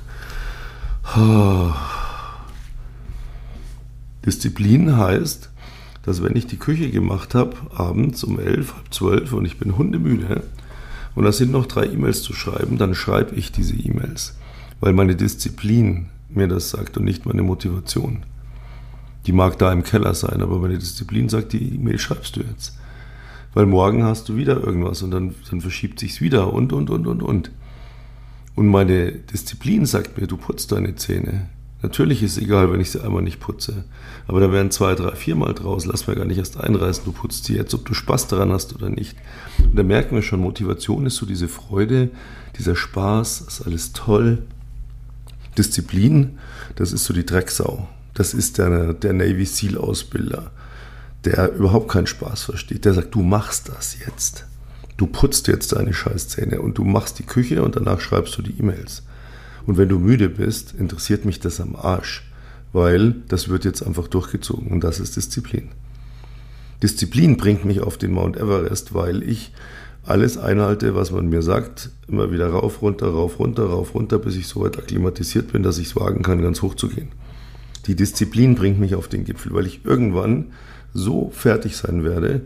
Disziplin 4.24 4.96
heißt, 4.96 5.50
dass 6.02 6.22
wenn 6.22 6.36
ich 6.36 6.46
die 6.46 6.56
Küche 6.56 6.90
gemacht 6.90 7.34
habe, 7.34 7.56
abends 7.74 8.22
um 8.24 8.38
elf, 8.38 8.74
halb 8.74 8.94
zwölf 8.94 9.32
und 9.32 9.44
ich 9.44 9.58
bin 9.58 9.76
hundemüde 9.76 10.42
und 11.14 11.24
da 11.24 11.32
sind 11.32 11.50
noch 11.52 11.66
drei 11.66 11.86
E-Mails 11.86 12.22
zu 12.22 12.32
schreiben, 12.32 12.78
dann 12.78 12.94
schreibe 12.94 13.34
ich 13.34 13.50
diese 13.52 13.74
E-Mails, 13.74 14.36
weil 14.80 14.92
meine 14.92 15.16
Disziplin 15.16 16.06
mir 16.28 16.48
das 16.48 16.70
sagt 16.70 16.96
und 16.96 17.04
nicht 17.04 17.26
meine 17.26 17.42
Motivation. 17.42 18.24
Die 19.26 19.32
mag 19.32 19.58
da 19.58 19.72
im 19.72 19.82
Keller 19.82 20.14
sein, 20.14 20.40
aber 20.40 20.58
meine 20.58 20.78
Disziplin 20.78 21.28
sagt, 21.28 21.52
die 21.52 21.74
E-Mail 21.74 21.98
schreibst 21.98 22.36
du 22.36 22.40
jetzt. 22.40 22.78
Weil 23.52 23.66
morgen 23.66 24.04
hast 24.04 24.28
du 24.28 24.36
wieder 24.36 24.62
irgendwas 24.62 25.02
und 25.02 25.10
dann, 25.10 25.34
dann 25.50 25.60
verschiebt 25.60 25.98
sich's 25.98 26.20
wieder 26.20 26.52
und, 26.52 26.72
und, 26.72 26.88
und, 26.88 27.06
und, 27.06 27.22
und. 27.22 27.50
Und 28.54 28.68
meine 28.68 29.12
Disziplin 29.12 29.86
sagt 29.86 30.18
mir, 30.18 30.26
du 30.26 30.36
putzt 30.36 30.72
deine 30.72 30.96
Zähne. 30.96 31.48
Natürlich 31.82 32.22
ist 32.22 32.36
es 32.36 32.42
egal, 32.42 32.70
wenn 32.70 32.80
ich 32.80 32.90
sie 32.90 33.02
einmal 33.02 33.22
nicht 33.22 33.40
putze. 33.40 33.84
Aber 34.26 34.40
da 34.40 34.52
werden 34.52 34.70
zwei, 34.70 34.94
drei, 34.94 35.14
viermal 35.16 35.54
draus. 35.54 35.86
Lass 35.86 36.06
mir 36.06 36.14
gar 36.14 36.26
nicht 36.26 36.36
erst 36.36 36.60
einreißen. 36.60 37.04
Du 37.04 37.12
putzt 37.12 37.44
sie 37.44 37.54
jetzt, 37.54 37.72
ob 37.72 37.86
du 37.86 37.94
Spaß 37.94 38.28
daran 38.28 38.52
hast 38.52 38.74
oder 38.74 38.90
nicht. 38.90 39.16
Und 39.58 39.76
da 39.76 39.82
merken 39.82 40.14
wir 40.14 40.22
schon, 40.22 40.40
Motivation 40.40 41.06
ist 41.06 41.16
so 41.16 41.24
diese 41.24 41.48
Freude, 41.48 42.10
dieser 42.58 42.76
Spaß, 42.76 43.42
ist 43.42 43.62
alles 43.62 43.92
toll. 43.92 44.42
Disziplin, 45.56 46.38
das 46.76 46.92
ist 46.92 47.04
so 47.04 47.14
die 47.14 47.24
Drecksau. 47.24 47.88
Das 48.12 48.34
ist 48.34 48.58
der, 48.58 48.92
der 48.92 49.12
Navy 49.14 49.46
SEAL 49.46 49.78
Ausbilder, 49.78 50.50
der 51.24 51.52
überhaupt 51.54 51.90
keinen 51.90 52.06
Spaß 52.06 52.42
versteht. 52.42 52.84
Der 52.84 52.92
sagt, 52.92 53.14
du 53.14 53.22
machst 53.22 53.70
das 53.70 53.96
jetzt. 54.04 54.44
Du 55.00 55.06
putzt 55.06 55.48
jetzt 55.48 55.72
deine 55.72 55.94
Scheißzähne 55.94 56.60
und 56.60 56.76
du 56.76 56.84
machst 56.84 57.18
die 57.18 57.22
Küche 57.22 57.62
und 57.62 57.74
danach 57.74 58.00
schreibst 58.00 58.36
du 58.36 58.42
die 58.42 58.58
E-Mails. 58.58 59.02
Und 59.64 59.78
wenn 59.78 59.88
du 59.88 59.98
müde 59.98 60.28
bist, 60.28 60.74
interessiert 60.74 61.24
mich 61.24 61.40
das 61.40 61.58
am 61.58 61.74
Arsch, 61.74 62.30
weil 62.74 63.14
das 63.28 63.48
wird 63.48 63.64
jetzt 63.64 63.82
einfach 63.82 64.08
durchgezogen 64.08 64.70
und 64.70 64.84
das 64.84 65.00
ist 65.00 65.16
Disziplin. 65.16 65.70
Disziplin 66.82 67.38
bringt 67.38 67.64
mich 67.64 67.80
auf 67.80 67.96
den 67.96 68.12
Mount 68.12 68.36
Everest, 68.36 68.92
weil 68.92 69.22
ich 69.22 69.54
alles 70.04 70.36
einhalte, 70.36 70.94
was 70.94 71.12
man 71.12 71.30
mir 71.30 71.40
sagt, 71.40 71.88
immer 72.06 72.30
wieder 72.30 72.50
rauf, 72.50 72.82
runter, 72.82 73.08
rauf, 73.08 73.38
runter, 73.38 73.64
rauf, 73.64 73.94
runter, 73.94 74.18
bis 74.18 74.36
ich 74.36 74.48
so 74.48 74.60
weit 74.60 74.76
akklimatisiert 74.76 75.50
bin, 75.50 75.62
dass 75.62 75.78
ich 75.78 75.86
es 75.86 75.96
wagen 75.96 76.22
kann, 76.22 76.42
ganz 76.42 76.60
hoch 76.60 76.74
zu 76.74 76.88
gehen. 76.88 77.08
Die 77.86 77.96
Disziplin 77.96 78.54
bringt 78.54 78.78
mich 78.78 78.94
auf 78.94 79.08
den 79.08 79.24
Gipfel, 79.24 79.54
weil 79.54 79.64
ich 79.64 79.82
irgendwann 79.82 80.48
so 80.92 81.30
fertig 81.30 81.78
sein 81.78 82.04
werde, 82.04 82.42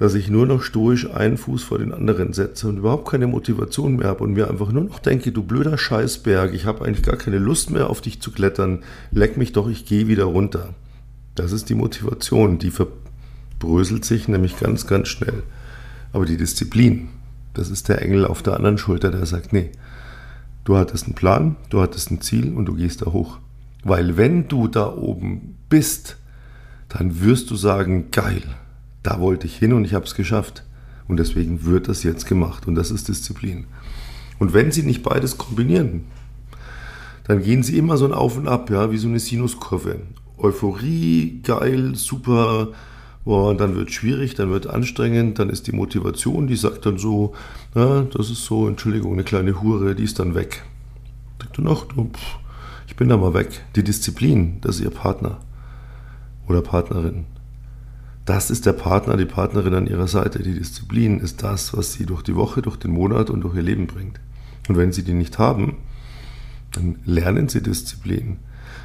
dass 0.00 0.14
ich 0.14 0.30
nur 0.30 0.46
noch 0.46 0.62
stoisch 0.62 1.10
einen 1.10 1.36
Fuß 1.36 1.62
vor 1.62 1.78
den 1.78 1.92
anderen 1.92 2.32
setze 2.32 2.66
und 2.66 2.78
überhaupt 2.78 3.06
keine 3.10 3.26
Motivation 3.26 3.96
mehr 3.96 4.08
habe 4.08 4.24
und 4.24 4.32
mir 4.32 4.48
einfach 4.48 4.72
nur 4.72 4.84
noch 4.84 4.98
denke, 4.98 5.30
du 5.30 5.42
blöder 5.42 5.76
Scheißberg, 5.76 6.54
ich 6.54 6.64
habe 6.64 6.86
eigentlich 6.86 7.04
gar 7.04 7.18
keine 7.18 7.36
Lust 7.36 7.70
mehr 7.70 7.90
auf 7.90 8.00
dich 8.00 8.22
zu 8.22 8.32
klettern, 8.32 8.82
leck 9.10 9.36
mich 9.36 9.52
doch, 9.52 9.68
ich 9.68 9.84
gehe 9.84 10.08
wieder 10.08 10.24
runter. 10.24 10.70
Das 11.34 11.52
ist 11.52 11.68
die 11.68 11.74
Motivation, 11.74 12.58
die 12.58 12.70
verbröselt 12.70 14.06
sich 14.06 14.26
nämlich 14.26 14.58
ganz, 14.58 14.86
ganz 14.86 15.08
schnell. 15.08 15.42
Aber 16.14 16.24
die 16.24 16.38
Disziplin, 16.38 17.10
das 17.52 17.68
ist 17.68 17.90
der 17.90 18.00
Engel 18.00 18.24
auf 18.24 18.42
der 18.42 18.56
anderen 18.56 18.78
Schulter, 18.78 19.10
der 19.10 19.26
sagt, 19.26 19.52
nee, 19.52 19.68
du 20.64 20.78
hattest 20.78 21.04
einen 21.04 21.14
Plan, 21.14 21.56
du 21.68 21.82
hattest 21.82 22.10
ein 22.10 22.22
Ziel 22.22 22.54
und 22.54 22.64
du 22.64 22.74
gehst 22.74 23.02
da 23.02 23.12
hoch. 23.12 23.36
Weil 23.84 24.16
wenn 24.16 24.48
du 24.48 24.66
da 24.66 24.90
oben 24.90 25.58
bist, 25.68 26.16
dann 26.88 27.20
wirst 27.20 27.50
du 27.50 27.54
sagen, 27.56 28.10
geil, 28.10 28.42
da 29.02 29.20
wollte 29.20 29.46
ich 29.46 29.56
hin 29.56 29.72
und 29.72 29.84
ich 29.84 29.94
habe 29.94 30.04
es 30.04 30.14
geschafft. 30.14 30.64
Und 31.08 31.16
deswegen 31.16 31.64
wird 31.64 31.88
das 31.88 32.02
jetzt 32.02 32.26
gemacht 32.26 32.68
und 32.68 32.76
das 32.76 32.90
ist 32.90 33.08
Disziplin. 33.08 33.64
Und 34.38 34.54
wenn 34.54 34.70
Sie 34.70 34.82
nicht 34.82 35.02
beides 35.02 35.38
kombinieren, 35.38 36.04
dann 37.24 37.42
gehen 37.42 37.62
Sie 37.62 37.78
immer 37.78 37.96
so 37.96 38.06
ein 38.06 38.12
Auf 38.12 38.36
und 38.36 38.48
Ab, 38.48 38.70
ja, 38.70 38.90
wie 38.90 38.96
so 38.96 39.08
eine 39.08 39.18
Sinuskurve. 39.18 40.00
Euphorie, 40.38 41.40
geil, 41.42 41.94
super, 41.94 42.68
boah, 43.24 43.54
dann 43.56 43.76
wird 43.76 43.92
schwierig, 43.92 44.34
dann 44.34 44.50
wird 44.50 44.66
anstrengend, 44.66 45.38
dann 45.38 45.50
ist 45.50 45.66
die 45.66 45.72
Motivation, 45.72 46.46
die 46.46 46.56
sagt 46.56 46.86
dann 46.86 46.96
so, 46.96 47.34
ja, 47.74 48.02
das 48.02 48.30
ist 48.30 48.44
so, 48.44 48.66
Entschuldigung, 48.66 49.12
eine 49.12 49.24
kleine 49.24 49.60
Hure, 49.60 49.94
die 49.94 50.04
ist 50.04 50.18
dann 50.18 50.34
weg. 50.34 50.62
Sagt 51.42 51.58
dann, 51.58 51.66
pff, 51.66 52.38
ich 52.86 52.96
bin 52.96 53.08
da 53.08 53.16
mal 53.16 53.34
weg. 53.34 53.64
Die 53.76 53.84
Disziplin, 53.84 54.60
das 54.60 54.76
ist 54.76 54.82
Ihr 54.82 54.90
Partner 54.90 55.38
oder 56.48 56.62
Partnerin. 56.62 57.26
Das 58.30 58.48
ist 58.48 58.64
der 58.64 58.74
Partner, 58.74 59.16
die 59.16 59.24
Partnerin 59.24 59.74
an 59.74 59.88
ihrer 59.88 60.06
Seite. 60.06 60.40
Die 60.40 60.54
Disziplin 60.54 61.18
ist 61.18 61.42
das, 61.42 61.76
was 61.76 61.94
sie 61.94 62.06
durch 62.06 62.22
die 62.22 62.36
Woche, 62.36 62.62
durch 62.62 62.76
den 62.76 62.92
Monat 62.92 63.28
und 63.28 63.40
durch 63.40 63.56
ihr 63.56 63.62
Leben 63.62 63.88
bringt. 63.88 64.20
Und 64.68 64.76
wenn 64.76 64.92
sie 64.92 65.02
die 65.02 65.14
nicht 65.14 65.40
haben, 65.40 65.78
dann 66.70 67.00
lernen 67.04 67.48
sie 67.48 67.60
Disziplin. 67.60 68.36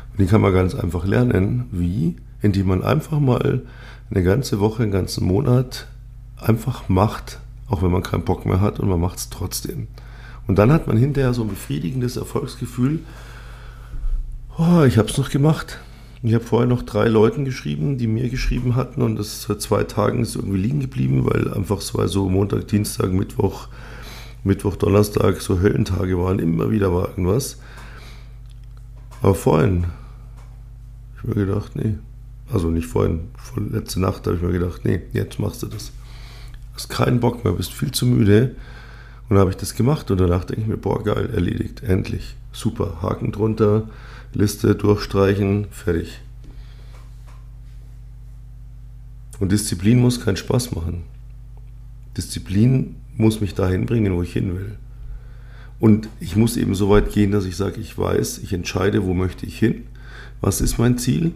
Und 0.09 0.19
die 0.19 0.25
kann 0.25 0.41
man 0.41 0.51
ganz 0.51 0.73
einfach 0.73 1.05
lernen. 1.05 1.65
Wie? 1.71 2.15
Indem 2.41 2.65
man 2.65 2.83
einfach 2.83 3.19
mal 3.19 3.61
eine 4.09 4.23
ganze 4.23 4.59
Woche, 4.59 4.81
einen 4.81 4.91
ganzen 4.91 5.27
Monat 5.27 5.89
einfach 6.37 6.89
macht, 6.89 7.39
auch 7.67 7.83
wenn 7.83 7.91
man 7.91 8.01
keinen 8.01 8.25
Bock 8.25 8.47
mehr 8.47 8.61
hat 8.61 8.79
und 8.79 8.89
man 8.89 8.99
macht 8.99 9.19
es 9.19 9.29
trotzdem. 9.29 9.89
Und 10.47 10.57
dann 10.57 10.71
hat 10.71 10.87
man 10.87 10.97
hinterher 10.97 11.35
so 11.35 11.43
ein 11.43 11.49
befriedigendes 11.49 12.17
Erfolgsgefühl. 12.17 13.01
Oh, 14.57 14.81
ich 14.87 14.97
habe 14.97 15.07
es 15.07 15.19
noch 15.19 15.29
gemacht. 15.29 15.77
Ich 16.25 16.33
habe 16.33 16.43
vorher 16.43 16.67
noch 16.67 16.81
drei 16.81 17.07
Leuten 17.07 17.45
geschrieben, 17.45 17.99
die 17.99 18.07
mir 18.07 18.29
geschrieben 18.29 18.75
hatten 18.75 19.03
und 19.03 19.15
das 19.15 19.43
seit 19.43 19.61
zwei 19.61 19.83
Tagen 19.83 20.23
ist 20.23 20.35
irgendwie 20.35 20.57
liegen 20.57 20.79
geblieben, 20.79 21.23
weil 21.23 21.53
einfach 21.53 21.77
zwei 21.81 22.07
so 22.07 22.27
Montag, 22.27 22.67
Dienstag, 22.67 23.11
Mittwoch, 23.11 23.67
Mittwoch, 24.43 24.75
Donnerstag 24.75 25.39
so 25.39 25.59
Höllentage 25.59 26.17
waren. 26.17 26.39
Immer 26.39 26.71
wieder 26.71 26.91
war 26.91 27.09
irgendwas. 27.09 27.59
Aber 29.21 29.35
vorhin, 29.35 29.85
ich 31.17 31.27
mir 31.27 31.45
gedacht, 31.45 31.75
nee. 31.75 31.93
Also 32.51 32.71
nicht 32.71 32.87
vorhin, 32.87 33.27
vor 33.37 33.61
letzte 33.61 34.01
Nacht 34.01 34.25
habe 34.25 34.37
ich 34.37 34.41
mir 34.41 34.51
gedacht, 34.51 34.81
nee, 34.83 35.01
jetzt 35.13 35.39
machst 35.39 35.61
du 35.61 35.67
das. 35.67 35.91
Hast 36.73 36.89
keinen 36.89 37.19
Bock 37.19 37.43
mehr, 37.43 37.53
bist 37.53 37.71
viel 37.71 37.91
zu 37.91 38.07
müde. 38.07 38.55
Und 39.29 39.35
dann 39.35 39.39
habe 39.41 39.51
ich 39.51 39.57
das 39.57 39.75
gemacht 39.75 40.09
und 40.09 40.19
danach 40.19 40.43
denke 40.45 40.63
ich 40.63 40.67
mir, 40.67 40.77
boah, 40.77 41.03
geil, 41.03 41.29
erledigt, 41.35 41.83
endlich. 41.83 42.35
Super, 42.55 43.01
Haken 43.01 43.33
drunter, 43.33 43.89
Liste 44.33 44.75
durchstreichen, 44.75 45.67
fertig. 45.71 46.21
Und 49.39 49.51
Disziplin 49.51 49.99
muss 49.99 50.21
keinen 50.21 50.37
Spaß 50.37 50.71
machen. 50.71 51.03
Disziplin 52.15 52.95
muss 53.17 53.41
mich 53.41 53.55
dahin 53.55 53.85
bringen, 53.85 54.15
wo 54.15 54.21
ich 54.21 54.31
hin 54.31 54.55
will. 54.55 54.77
Und 55.81 56.07
ich 56.21 56.37
muss 56.37 56.55
eben 56.55 56.75
so 56.75 56.89
weit 56.89 57.11
gehen, 57.11 57.31
dass 57.31 57.43
ich 57.43 57.57
sage, 57.57 57.81
ich 57.81 57.97
weiß, 57.97 58.37
ich 58.37 58.53
entscheide, 58.53 59.03
wo 59.03 59.13
möchte 59.13 59.45
ich 59.45 59.59
hin, 59.59 59.83
was 60.39 60.61
ist 60.61 60.77
mein 60.77 60.97
Ziel. 60.97 61.33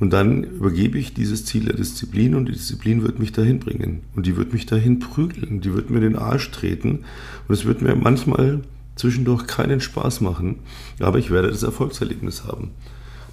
Und 0.00 0.14
dann 0.14 0.44
übergebe 0.44 0.98
ich 0.98 1.12
dieses 1.12 1.44
Ziel 1.44 1.66
der 1.66 1.76
Disziplin 1.76 2.34
und 2.34 2.46
die 2.46 2.52
Disziplin 2.52 3.02
wird 3.02 3.18
mich 3.18 3.32
dahin 3.32 3.60
bringen. 3.60 4.00
Und 4.16 4.24
die 4.24 4.36
wird 4.36 4.54
mich 4.54 4.64
dahin 4.64 4.98
prügeln, 4.98 5.60
die 5.60 5.74
wird 5.74 5.90
mir 5.90 6.00
den 6.00 6.16
Arsch 6.16 6.50
treten. 6.50 7.04
Und 7.46 7.54
es 7.54 7.66
wird 7.66 7.82
mir 7.82 7.94
manchmal 7.94 8.62
zwischendurch 8.96 9.46
keinen 9.46 9.80
Spaß 9.80 10.20
machen, 10.20 10.60
aber 11.00 11.18
ich 11.18 11.30
werde 11.30 11.50
das 11.50 11.62
Erfolgserlebnis 11.62 12.44
haben. 12.44 12.70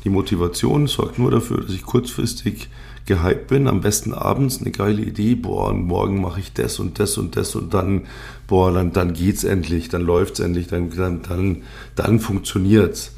Die 0.03 0.09
Motivation 0.09 0.87
sorgt 0.87 1.19
nur 1.19 1.29
dafür, 1.29 1.61
dass 1.61 1.71
ich 1.71 1.83
kurzfristig 1.83 2.69
gehypt 3.05 3.47
bin, 3.47 3.67
am 3.67 3.81
besten 3.81 4.13
abends 4.13 4.61
eine 4.61 4.71
geile 4.71 5.01
Idee, 5.01 5.35
boah, 5.35 5.73
morgen 5.73 6.21
mache 6.21 6.39
ich 6.39 6.53
das 6.53 6.79
und 6.79 6.99
das 6.99 7.17
und 7.17 7.35
das 7.35 7.55
und 7.55 7.73
dann, 7.73 8.03
boah, 8.47 8.71
dann, 8.71 8.93
dann 8.93 9.13
geht's 9.13 9.43
endlich, 9.43 9.89
dann 9.89 10.01
läuft's 10.01 10.39
endlich, 10.39 10.67
dann, 10.67 10.89
dann, 10.95 11.21
dann, 11.21 11.63
dann 11.95 12.19
funktioniert's. 12.19 13.13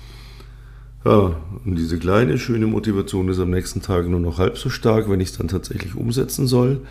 Ja, 1.05 1.35
und 1.65 1.75
diese 1.75 1.99
kleine, 1.99 2.37
schöne 2.37 2.65
Motivation 2.65 3.27
ist 3.27 3.39
am 3.39 3.49
nächsten 3.49 3.81
Tag 3.81 4.07
nur 4.07 4.21
noch 4.21 4.37
halb 4.37 4.57
so 4.57 4.69
stark, 4.69 5.09
wenn 5.09 5.19
ich 5.19 5.29
es 5.29 5.37
dann 5.37 5.49
tatsächlich 5.49 5.95
umsetzen 5.95 6.47
soll. 6.47 6.81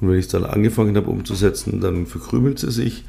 Und 0.00 0.08
wenn 0.08 0.18
ich 0.18 0.26
es 0.26 0.30
dann 0.30 0.44
angefangen 0.44 0.96
habe 0.96 1.10
umzusetzen, 1.10 1.80
dann 1.80 2.06
verkrümelt 2.06 2.58
sie 2.58 2.70
sich 2.70 3.04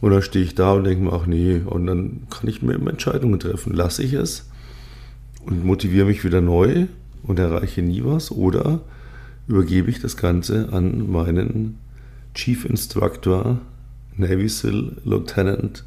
und 0.00 0.10
dann 0.10 0.22
stehe 0.22 0.44
ich 0.44 0.54
da 0.54 0.72
und 0.72 0.84
denke 0.84 1.04
mir, 1.04 1.12
ach 1.12 1.26
nee, 1.26 1.60
und 1.64 1.86
dann 1.86 2.26
kann 2.30 2.48
ich 2.48 2.62
mir 2.62 2.74
immer 2.74 2.90
Entscheidungen 2.90 3.38
treffen. 3.38 3.74
Lasse 3.74 4.02
ich 4.02 4.12
es 4.12 4.48
und 5.44 5.64
motiviere 5.64 6.06
mich 6.06 6.24
wieder 6.24 6.40
neu 6.40 6.86
und 7.22 7.38
erreiche 7.38 7.82
nie 7.82 8.02
was 8.04 8.32
oder 8.32 8.80
übergebe 9.46 9.90
ich 9.90 10.00
das 10.00 10.16
Ganze 10.16 10.72
an 10.72 11.10
meinen 11.10 11.78
Chief 12.34 12.64
Instructor, 12.64 13.60
Navy 14.16 14.48
SEAL 14.48 14.96
Lieutenant 15.04 15.84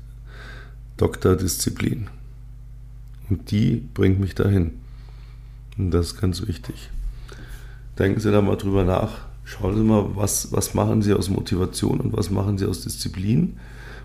Dr. 0.97 1.35
Disziplin. 1.35 2.07
Und 3.29 3.51
die 3.51 3.83
bringt 3.93 4.19
mich 4.19 4.35
dahin. 4.35 4.71
Und 5.77 5.91
das 5.91 6.07
ist 6.07 6.21
ganz 6.21 6.47
wichtig. 6.47 6.89
Denken 7.97 8.19
Sie 8.19 8.31
da 8.31 8.41
mal 8.41 8.55
drüber 8.55 8.83
nach. 8.83 9.27
Schauen 9.49 9.75
Sie 9.75 9.83
mal, 9.83 10.11
was, 10.13 10.51
was 10.51 10.75
machen 10.75 11.01
Sie 11.01 11.11
aus 11.11 11.27
Motivation 11.27 11.99
und 11.99 12.15
was 12.15 12.29
machen 12.29 12.59
Sie 12.59 12.67
aus 12.67 12.83
Disziplin 12.83 13.57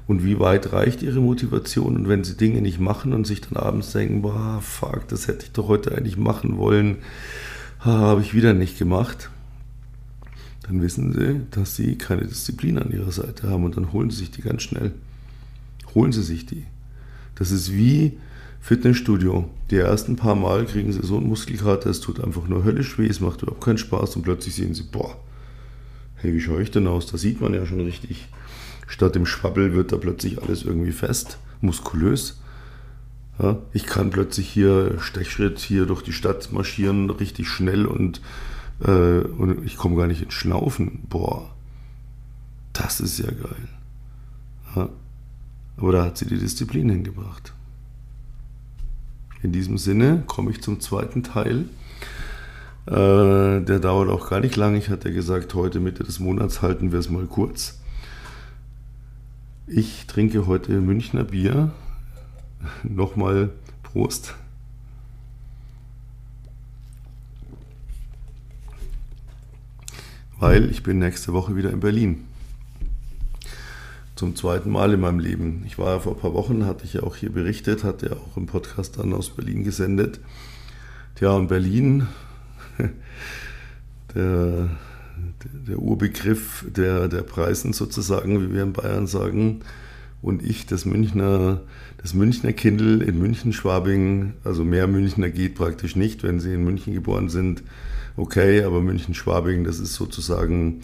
und 0.06 0.24
wie 0.24 0.38
weit 0.38 0.72
reicht 0.72 1.02
ihre 1.02 1.20
Motivation. 1.20 1.96
Und 1.96 2.08
wenn 2.08 2.24
sie 2.24 2.34
Dinge 2.34 2.62
nicht 2.62 2.80
machen 2.80 3.12
und 3.12 3.26
sich 3.26 3.42
dann 3.42 3.58
abends 3.58 3.92
denken, 3.92 4.22
boah, 4.22 4.60
fuck, 4.62 5.06
das 5.08 5.28
hätte 5.28 5.44
ich 5.44 5.52
doch 5.52 5.68
heute 5.68 5.94
eigentlich 5.94 6.16
machen 6.16 6.56
wollen, 6.56 6.96
habe 7.80 8.22
ich 8.22 8.32
wieder 8.32 8.54
nicht 8.54 8.78
gemacht, 8.78 9.28
dann 10.62 10.80
wissen 10.80 11.12
sie, 11.12 11.42
dass 11.50 11.76
sie 11.76 11.98
keine 11.98 12.26
Disziplin 12.26 12.78
an 12.78 12.90
ihrer 12.90 13.12
Seite 13.12 13.50
haben 13.50 13.64
und 13.64 13.76
dann 13.76 13.92
holen 13.92 14.08
sie 14.08 14.20
sich 14.20 14.30
die 14.30 14.40
ganz 14.40 14.62
schnell. 14.62 14.92
Holen 15.94 16.12
sie 16.12 16.22
sich 16.22 16.46
die. 16.46 16.64
Das 17.34 17.50
ist 17.50 17.70
wie 17.70 18.16
Fitnessstudio. 18.62 19.50
Die 19.70 19.76
ersten 19.76 20.16
paar 20.16 20.36
Mal 20.36 20.64
kriegen 20.64 20.90
sie 20.90 21.02
so 21.02 21.18
einen 21.18 21.28
Muskelkater, 21.28 21.90
es 21.90 22.00
tut 22.00 22.24
einfach 22.24 22.48
nur 22.48 22.64
höllisch 22.64 22.98
weh, 22.98 23.06
es 23.06 23.20
macht 23.20 23.42
überhaupt 23.42 23.62
keinen 23.62 23.76
Spaß 23.76 24.16
und 24.16 24.22
plötzlich 24.22 24.54
sehen 24.54 24.72
sie, 24.72 24.84
boah, 24.84 25.18
hey, 26.24 26.32
wie 26.32 26.40
schaue 26.40 26.62
ich 26.62 26.70
denn 26.70 26.86
aus? 26.86 27.06
Da 27.06 27.18
sieht 27.18 27.40
man 27.40 27.52
ja 27.52 27.66
schon 27.66 27.80
richtig. 27.80 28.28
Statt 28.86 29.14
dem 29.14 29.26
Schwabbel 29.26 29.74
wird 29.74 29.92
da 29.92 29.96
plötzlich 29.96 30.42
alles 30.42 30.62
irgendwie 30.62 30.92
fest, 30.92 31.38
muskulös. 31.60 32.40
Ja, 33.38 33.58
ich 33.72 33.84
kann 33.84 34.10
plötzlich 34.10 34.48
hier 34.48 34.98
Stechschritt 35.00 35.58
hier 35.58 35.86
durch 35.86 36.02
die 36.02 36.12
Stadt 36.12 36.50
marschieren, 36.52 37.10
richtig 37.10 37.48
schnell 37.48 37.86
und, 37.86 38.20
äh, 38.80 39.18
und 39.18 39.66
ich 39.66 39.76
komme 39.76 39.96
gar 39.96 40.06
nicht 40.06 40.22
ins 40.22 40.34
Schnaufen. 40.34 41.02
Boah, 41.08 41.50
das 42.72 43.00
ist 43.00 43.18
ja 43.18 43.30
geil. 43.30 43.68
Ja, 44.76 44.88
aber 45.76 45.92
da 45.92 46.04
hat 46.04 46.16
sie 46.16 46.26
die 46.26 46.38
Disziplin 46.38 46.88
hingebracht. 46.88 47.52
In 49.42 49.52
diesem 49.52 49.76
Sinne 49.76 50.22
komme 50.26 50.52
ich 50.52 50.62
zum 50.62 50.80
zweiten 50.80 51.22
Teil. 51.22 51.66
Äh, 52.86 53.60
der 53.60 53.78
dauert 53.78 54.10
auch 54.10 54.28
gar 54.28 54.40
nicht 54.40 54.56
lang. 54.56 54.74
Ich 54.76 54.90
hatte 54.90 55.12
gesagt, 55.12 55.54
heute 55.54 55.80
Mitte 55.80 56.04
des 56.04 56.20
Monats 56.20 56.62
halten 56.62 56.92
wir 56.92 56.98
es 56.98 57.08
mal 57.08 57.26
kurz. 57.26 57.80
Ich 59.66 60.06
trinke 60.06 60.46
heute 60.46 60.80
Münchner 60.80 61.24
Bier. 61.24 61.72
Nochmal 62.82 63.50
Prost. 63.82 64.34
Weil 70.38 70.70
ich 70.70 70.82
bin 70.82 70.98
nächste 70.98 71.32
Woche 71.32 71.56
wieder 71.56 71.70
in 71.70 71.80
Berlin 71.80 72.24
zum 74.16 74.36
zweiten 74.36 74.70
Mal 74.70 74.92
in 74.92 75.00
meinem 75.00 75.18
Leben. 75.18 75.64
Ich 75.66 75.78
war 75.78 75.94
ja 75.94 76.00
vor 76.00 76.14
ein 76.14 76.20
paar 76.20 76.34
Wochen, 76.34 76.66
hatte 76.66 76.84
ich 76.84 76.94
ja 76.94 77.02
auch 77.02 77.16
hier 77.16 77.32
berichtet, 77.32 77.82
hatte 77.82 78.10
ja 78.10 78.12
auch 78.12 78.36
im 78.36 78.46
Podcast 78.46 78.98
dann 78.98 79.12
aus 79.12 79.30
Berlin 79.30 79.64
gesendet. 79.64 80.20
Tja, 81.16 81.32
und 81.32 81.48
Berlin, 81.48 82.06
der, 84.14 84.70
der 85.68 85.78
Urbegriff 85.78 86.64
der, 86.74 87.08
der 87.08 87.22
Preisen 87.22 87.72
sozusagen, 87.72 88.40
wie 88.40 88.54
wir 88.54 88.62
in 88.62 88.72
Bayern 88.72 89.06
sagen, 89.06 89.60
und 90.24 90.42
ich, 90.42 90.64
das 90.64 90.86
Münchner, 90.86 91.60
das 91.98 92.14
Münchner 92.14 92.54
Kindl 92.54 93.02
in 93.02 93.18
München, 93.18 93.52
Schwabing, 93.52 94.32
also 94.42 94.64
mehr 94.64 94.86
Münchner 94.86 95.28
geht 95.28 95.54
praktisch 95.54 95.96
nicht, 95.96 96.22
wenn 96.22 96.40
sie 96.40 96.54
in 96.54 96.64
München 96.64 96.94
geboren 96.94 97.28
sind. 97.28 97.62
Okay, 98.16 98.62
aber 98.62 98.80
München, 98.80 99.12
Schwabing, 99.12 99.64
das 99.64 99.78
ist 99.80 99.92
sozusagen 99.92 100.80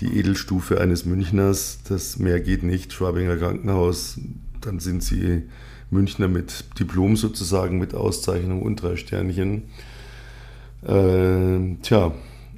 die 0.00 0.18
Edelstufe 0.18 0.80
eines 0.80 1.04
Münchners. 1.04 1.80
Das 1.86 2.18
mehr 2.18 2.40
geht 2.40 2.62
nicht. 2.62 2.94
Schwabinger 2.94 3.36
Krankenhaus, 3.36 4.18
dann 4.62 4.80
sind 4.80 5.02
sie 5.02 5.42
Münchner 5.90 6.28
mit 6.28 6.64
Diplom 6.78 7.16
sozusagen, 7.16 7.78
mit 7.78 7.94
Auszeichnung 7.94 8.62
und 8.62 8.76
drei 8.80 8.96
Sternchen. 8.96 9.64
Äh, 10.82 11.76
tja, 11.82 12.12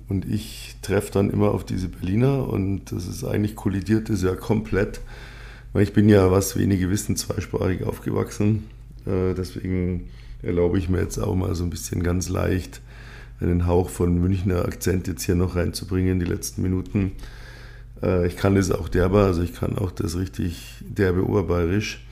und 0.09 0.26
ich 0.29 0.76
treffe 0.83 1.12
dann 1.12 1.31
immer 1.31 1.52
auf 1.52 1.64
diese 1.64 1.88
Berliner 1.88 2.49
und 2.49 2.93
das 2.93 3.07
ist 3.07 3.25
eigentlich 3.25 3.57
kollidiert 3.57 4.09
das 4.09 4.23
ja 4.23 4.35
komplett, 4.35 5.00
weil 5.73 5.83
ich 5.83 5.93
bin 5.93 6.09
ja, 6.09 6.31
was 6.31 6.57
wenige 6.57 6.91
wissen, 6.91 7.17
zweisprachig 7.17 7.85
aufgewachsen. 7.85 8.64
Äh, 9.07 9.35
deswegen 9.35 10.09
erlaube 10.43 10.79
ich 10.79 10.88
mir 10.88 11.00
jetzt 11.00 11.19
auch 11.19 11.35
mal 11.35 11.55
so 11.55 11.64
ein 11.64 11.71
bisschen 11.71 12.02
ganz 12.02 12.29
leicht 12.29 12.81
einen 13.41 13.67
Hauch 13.67 13.88
von 13.88 14.20
Münchner 14.20 14.64
Akzent 14.64 15.09
jetzt 15.09 15.25
hier 15.25 15.35
noch 15.35 15.57
reinzubringen, 15.57 16.20
die 16.20 16.27
letzten 16.27 16.62
Minuten. 16.62 17.12
Äh, 18.03 18.27
ich 18.27 18.37
kann 18.37 18.55
das 18.55 18.70
auch 18.70 18.88
derber, 18.88 19.25
also 19.25 19.42
ich 19.42 19.55
kann 19.55 19.79
auch 19.79 19.90
das 19.90 20.16
richtig 20.16 20.77
derbe 20.81 21.27
Oberbayerisch. 21.27 22.05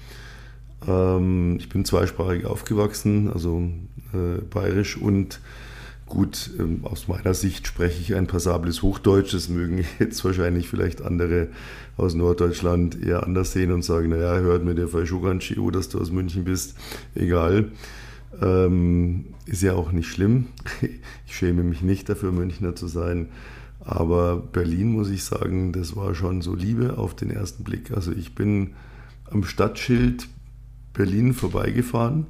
Ähm, 0.89 1.57
ich 1.59 1.69
bin 1.69 1.85
zweisprachig 1.85 2.47
aufgewachsen, 2.47 3.31
also 3.33 3.69
äh, 4.13 4.41
bayerisch 4.51 4.97
und 4.97 5.41
gut, 6.11 6.51
ähm, 6.59 6.81
aus 6.83 7.09
meiner 7.09 7.33
Sicht 7.33 7.67
spreche 7.67 8.01
ich 8.01 8.15
ein 8.15 8.27
passables 8.27 8.83
Hochdeutsch. 8.83 9.33
Das 9.33 9.49
mögen 9.49 9.87
jetzt 9.99 10.23
wahrscheinlich 10.25 10.69
vielleicht 10.69 11.01
andere 11.01 11.49
aus 11.97 12.15
Norddeutschland 12.15 13.03
eher 13.03 13.23
anders 13.23 13.53
sehen 13.53 13.73
und 13.73 13.83
sagen, 13.83 14.11
naja, 14.11 14.39
hört 14.41 14.65
mir 14.65 14.75
der 14.75 14.89
ganz 14.89 15.45
schön, 15.45 15.73
dass 15.73 15.89
du 15.89 15.99
aus 15.99 16.11
München 16.11 16.45
bist. 16.45 16.75
Egal. 17.15 17.73
Ähm, 18.43 19.27
ist 19.47 19.63
ja 19.63 19.73
auch 19.73 19.93
nicht 19.93 20.09
schlimm. 20.09 20.49
Ich 21.27 21.37
schäme 21.37 21.63
mich 21.63 21.81
nicht 21.81 22.09
dafür, 22.09 22.33
Münchner 22.33 22.75
zu 22.75 22.89
sein. 22.89 23.29
Aber 23.79 24.37
Berlin, 24.37 24.91
muss 24.93 25.11
ich 25.11 25.23
sagen, 25.23 25.73
das 25.73 25.95
war 25.95 26.15
schon 26.17 26.43
so 26.43 26.57
Liebe 26.57 26.99
auf 26.99 27.15
den 27.15 27.31
ersten 27.31 27.63
Blick. 27.63 27.93
Also 27.93 28.11
ich 28.11 28.35
bin 28.35 28.75
am 29.31 29.45
Stadtschild 29.45 30.29
Berlin 30.93 31.35
vorbeigefahren 31.35 32.27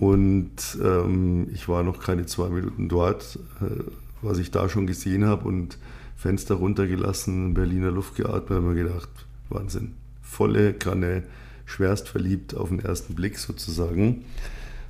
und 0.00 0.78
ähm, 0.82 1.48
ich 1.52 1.68
war 1.68 1.82
noch 1.82 2.00
keine 2.00 2.26
zwei 2.26 2.48
Minuten 2.48 2.88
dort, 2.88 3.38
äh, 3.60 3.82
was 4.22 4.38
ich 4.38 4.50
da 4.50 4.68
schon 4.68 4.86
gesehen 4.86 5.24
habe 5.24 5.46
und 5.46 5.78
Fenster 6.16 6.56
runtergelassen, 6.56 7.54
Berliner 7.54 7.90
Luft 7.90 8.16
geatmet, 8.16 8.50
habe 8.50 8.60
mir 8.62 8.74
gedacht, 8.74 9.08
Wahnsinn. 9.50 9.92
Volle 10.22 10.72
Kanne, 10.72 11.22
schwerst 11.66 12.08
verliebt 12.08 12.56
auf 12.56 12.70
den 12.70 12.80
ersten 12.80 13.14
Blick 13.14 13.38
sozusagen 13.38 14.24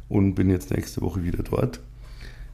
und 0.08 0.34
bin 0.34 0.48
jetzt 0.48 0.70
nächste 0.70 1.02
Woche 1.02 1.22
wieder 1.22 1.42
dort. 1.42 1.80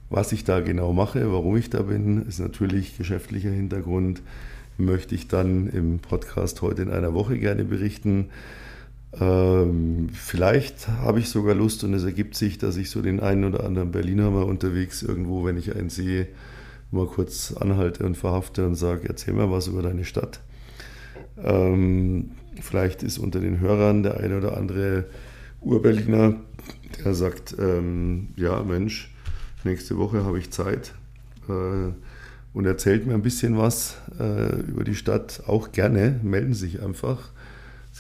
Was 0.09 0.33
ich 0.33 0.43
da 0.43 0.61
genau 0.61 0.93
mache, 0.93 1.31
warum 1.33 1.57
ich 1.57 1.71
da 1.71 1.83
bin, 1.83 2.27
ist 2.27 2.41
natürlich 2.41 2.97
geschäftlicher 2.97 3.51
Hintergrund. 3.51 4.23
Möchte 4.77 5.15
ich 5.15 5.29
dann 5.29 5.69
im 5.69 6.01
Podcast 6.01 6.63
heute 6.63 6.83
in 6.83 6.91
einer 6.91 7.15
Woche 7.15 7.39
gerne 7.39 7.65
berichten. 7.65 8.31
Ähm, 9.19 10.09
vielleicht 10.13 10.87
habe 10.89 11.19
ich 11.19 11.29
sogar 11.29 11.55
Lust 11.55 11.83
und 11.83 11.95
es 11.95 12.05
ergibt 12.05 12.37
sich, 12.37 12.59
dass 12.59 12.77
ich 12.77 12.91
so 12.91 13.03
den 13.03 13.21
einen 13.21 13.45
oder 13.45 13.65
anderen 13.65 13.91
Berliner 13.91 14.31
mal 14.31 14.45
unterwegs 14.45 15.03
irgendwo, 15.03 15.45
wenn 15.45 15.57
ich 15.57 15.75
einen 15.75 15.91
sehe, 15.91 16.29
mal 16.93 17.07
kurz 17.07 17.53
anhalte 17.53 18.05
und 18.05 18.17
verhafte 18.17 18.67
und 18.67 18.77
sage, 18.77 19.09
erzähl 19.09 19.35
mal 19.35 19.51
was 19.51 19.67
über 19.67 19.83
deine 19.83 20.05
Stadt. 20.05 20.41
Ähm, 21.43 22.33
vielleicht 22.61 23.03
ist 23.03 23.19
unter 23.19 23.41
den 23.41 23.61
Hörern 23.61 24.03
der 24.03 24.19
eine 24.19 24.39
oder 24.39 24.57
andere 24.57 25.07
Urberliner, 25.61 26.37
der 27.05 27.15
sagt, 27.15 27.57
ähm, 27.59 28.29
ja 28.37 28.63
Mensch, 28.63 29.13
nächste 29.65 29.99
Woche 29.99 30.25
habe 30.25 30.39
ich 30.39 30.51
Zeit 30.51 30.95
äh, 31.49 31.93
und 32.53 32.67
erzählt 32.67 33.07
mir 33.07 33.15
ein 33.15 33.23
bisschen 33.23 33.59
was 33.59 33.97
äh, 34.19 34.61
über 34.63 34.85
die 34.85 34.95
Stadt. 34.95 35.43
Auch 35.47 35.73
gerne, 35.73 36.19
melden 36.23 36.55
sich 36.55 36.83
einfach. 36.83 37.31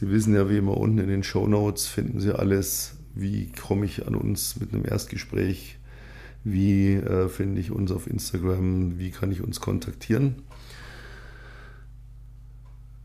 Sie 0.00 0.10
wissen 0.10 0.34
ja, 0.34 0.48
wie 0.48 0.56
immer 0.56 0.78
unten 0.78 0.96
in 0.96 1.08
den 1.08 1.22
Show 1.22 1.46
Notes 1.46 1.86
finden 1.86 2.20
Sie 2.20 2.34
alles. 2.34 2.96
Wie 3.14 3.52
komme 3.52 3.84
ich 3.84 4.06
an 4.06 4.14
uns 4.14 4.58
mit 4.58 4.72
einem 4.72 4.86
Erstgespräch? 4.86 5.76
Wie 6.42 6.94
äh, 6.94 7.28
finde 7.28 7.60
ich 7.60 7.70
uns 7.70 7.92
auf 7.92 8.06
Instagram? 8.06 8.98
Wie 8.98 9.10
kann 9.10 9.30
ich 9.30 9.42
uns 9.42 9.60
kontaktieren? 9.60 10.36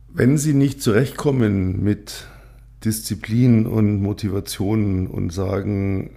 Wenn 0.08 0.38
Sie 0.38 0.53
nicht 0.53 0.81
zurechtkommen 0.81 1.84
mit 1.84 2.27
Disziplin 2.86 3.67
und 3.67 4.01
Motivation 4.01 5.08
und 5.08 5.34
sagen, 5.34 6.12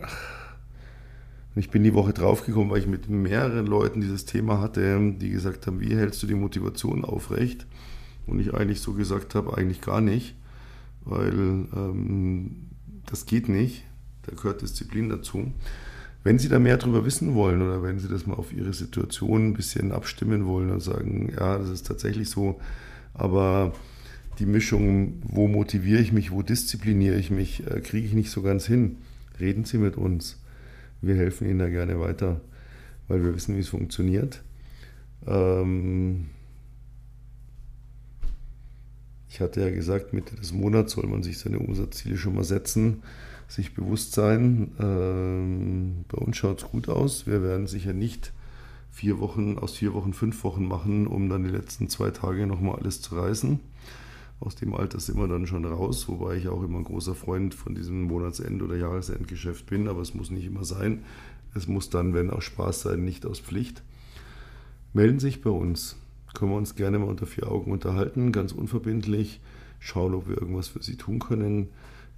ich 1.56 1.70
bin 1.70 1.82
die 1.82 1.94
Woche 1.94 2.12
draufgekommen, 2.12 2.70
weil 2.70 2.78
ich 2.78 2.86
mit 2.86 3.10
mehreren 3.10 3.66
Leuten 3.66 4.00
dieses 4.00 4.26
Thema 4.26 4.60
hatte, 4.60 5.14
die 5.18 5.30
gesagt 5.30 5.66
haben, 5.66 5.80
wie 5.80 5.96
hältst 5.96 6.22
du 6.22 6.28
die 6.28 6.36
Motivation 6.36 7.04
aufrecht? 7.04 7.66
Und 8.28 8.38
ich 8.38 8.54
eigentlich 8.54 8.80
so 8.80 8.92
gesagt 8.92 9.34
habe, 9.34 9.58
eigentlich 9.58 9.80
gar 9.80 10.00
nicht, 10.00 10.36
weil 11.08 11.32
ähm, 11.32 12.68
das 13.06 13.26
geht 13.26 13.48
nicht, 13.48 13.84
da 14.22 14.34
gehört 14.34 14.62
Disziplin 14.62 15.08
dazu. 15.08 15.52
Wenn 16.24 16.38
Sie 16.38 16.48
da 16.48 16.58
mehr 16.58 16.76
darüber 16.76 17.04
wissen 17.04 17.34
wollen 17.34 17.62
oder 17.62 17.82
wenn 17.82 17.98
Sie 17.98 18.08
das 18.08 18.26
mal 18.26 18.34
auf 18.34 18.52
Ihre 18.52 18.74
Situation 18.74 19.48
ein 19.48 19.54
bisschen 19.54 19.92
abstimmen 19.92 20.46
wollen 20.46 20.70
und 20.70 20.80
sagen, 20.80 21.32
ja, 21.38 21.58
das 21.58 21.70
ist 21.70 21.86
tatsächlich 21.86 22.28
so, 22.28 22.60
aber 23.14 23.72
die 24.38 24.46
Mischung, 24.46 25.22
wo 25.24 25.48
motiviere 25.48 26.00
ich 26.00 26.12
mich, 26.12 26.30
wo 26.30 26.42
diszipliniere 26.42 27.16
ich 27.16 27.30
mich, 27.30 27.66
äh, 27.66 27.80
kriege 27.80 28.06
ich 28.06 28.12
nicht 28.12 28.30
so 28.30 28.42
ganz 28.42 28.66
hin. 28.66 28.98
Reden 29.40 29.64
Sie 29.64 29.78
mit 29.78 29.96
uns. 29.96 30.38
Wir 31.00 31.14
helfen 31.14 31.48
Ihnen 31.48 31.58
da 31.58 31.68
gerne 31.68 32.00
weiter, 32.00 32.40
weil 33.06 33.24
wir 33.24 33.34
wissen, 33.34 33.56
wie 33.56 33.60
es 33.60 33.68
funktioniert. 33.68 34.42
Ähm 35.26 36.26
ich 39.38 39.42
hatte 39.42 39.60
ja 39.60 39.70
gesagt, 39.70 40.12
Mitte 40.12 40.34
des 40.34 40.52
Monats 40.52 40.94
soll 40.94 41.06
man 41.06 41.22
sich 41.22 41.38
seine 41.38 41.60
Umsatzziele 41.60 42.16
schon 42.16 42.34
mal 42.34 42.42
setzen, 42.42 43.04
sich 43.46 43.72
bewusst 43.72 44.12
sein. 44.12 44.72
Ähm 44.80 46.04
bei 46.08 46.18
uns 46.18 46.36
schaut 46.36 46.60
es 46.60 46.68
gut 46.68 46.88
aus. 46.88 47.28
Wir 47.28 47.40
werden 47.40 47.68
sicher 47.68 47.92
nicht 47.92 48.32
vier 48.90 49.20
Wochen 49.20 49.56
aus 49.56 49.76
vier 49.76 49.94
Wochen 49.94 50.12
fünf 50.12 50.42
Wochen 50.42 50.66
machen, 50.66 51.06
um 51.06 51.28
dann 51.28 51.44
die 51.44 51.50
letzten 51.50 51.88
zwei 51.88 52.10
Tage 52.10 52.48
nochmal 52.48 52.80
alles 52.80 53.00
zu 53.00 53.14
reißen 53.14 53.60
aus 54.40 54.54
dem 54.54 54.74
Alter 54.74 55.00
sind 55.00 55.18
wir 55.18 55.26
dann 55.26 55.46
schon 55.46 55.64
raus, 55.64 56.06
wobei 56.08 56.36
ich 56.36 56.48
auch 56.48 56.62
immer 56.62 56.78
ein 56.78 56.84
großer 56.84 57.16
Freund 57.16 57.54
von 57.54 57.74
diesem 57.74 58.06
Monatsend- 58.06 58.62
oder 58.62 58.76
Jahresendgeschäft 58.76 59.66
bin, 59.66 59.88
aber 59.88 60.00
es 60.00 60.14
muss 60.14 60.30
nicht 60.30 60.44
immer 60.44 60.64
sein. 60.64 61.04
Es 61.54 61.66
muss 61.66 61.90
dann, 61.90 62.14
wenn 62.14 62.30
auch 62.30 62.42
Spaß 62.42 62.82
sein, 62.82 63.04
nicht 63.04 63.26
aus 63.26 63.40
Pflicht. 63.40 63.82
Melden 64.92 65.18
Sie 65.18 65.26
sich 65.26 65.42
bei 65.42 65.50
uns. 65.50 65.96
Können 66.38 66.52
wir 66.52 66.56
uns 66.56 66.76
gerne 66.76 67.00
mal 67.00 67.08
unter 67.08 67.26
vier 67.26 67.50
Augen 67.50 67.72
unterhalten, 67.72 68.30
ganz 68.30 68.52
unverbindlich, 68.52 69.40
schauen, 69.80 70.14
ob 70.14 70.28
wir 70.28 70.40
irgendwas 70.40 70.68
für 70.68 70.80
Sie 70.82 70.96
tun 70.96 71.18
können. 71.18 71.70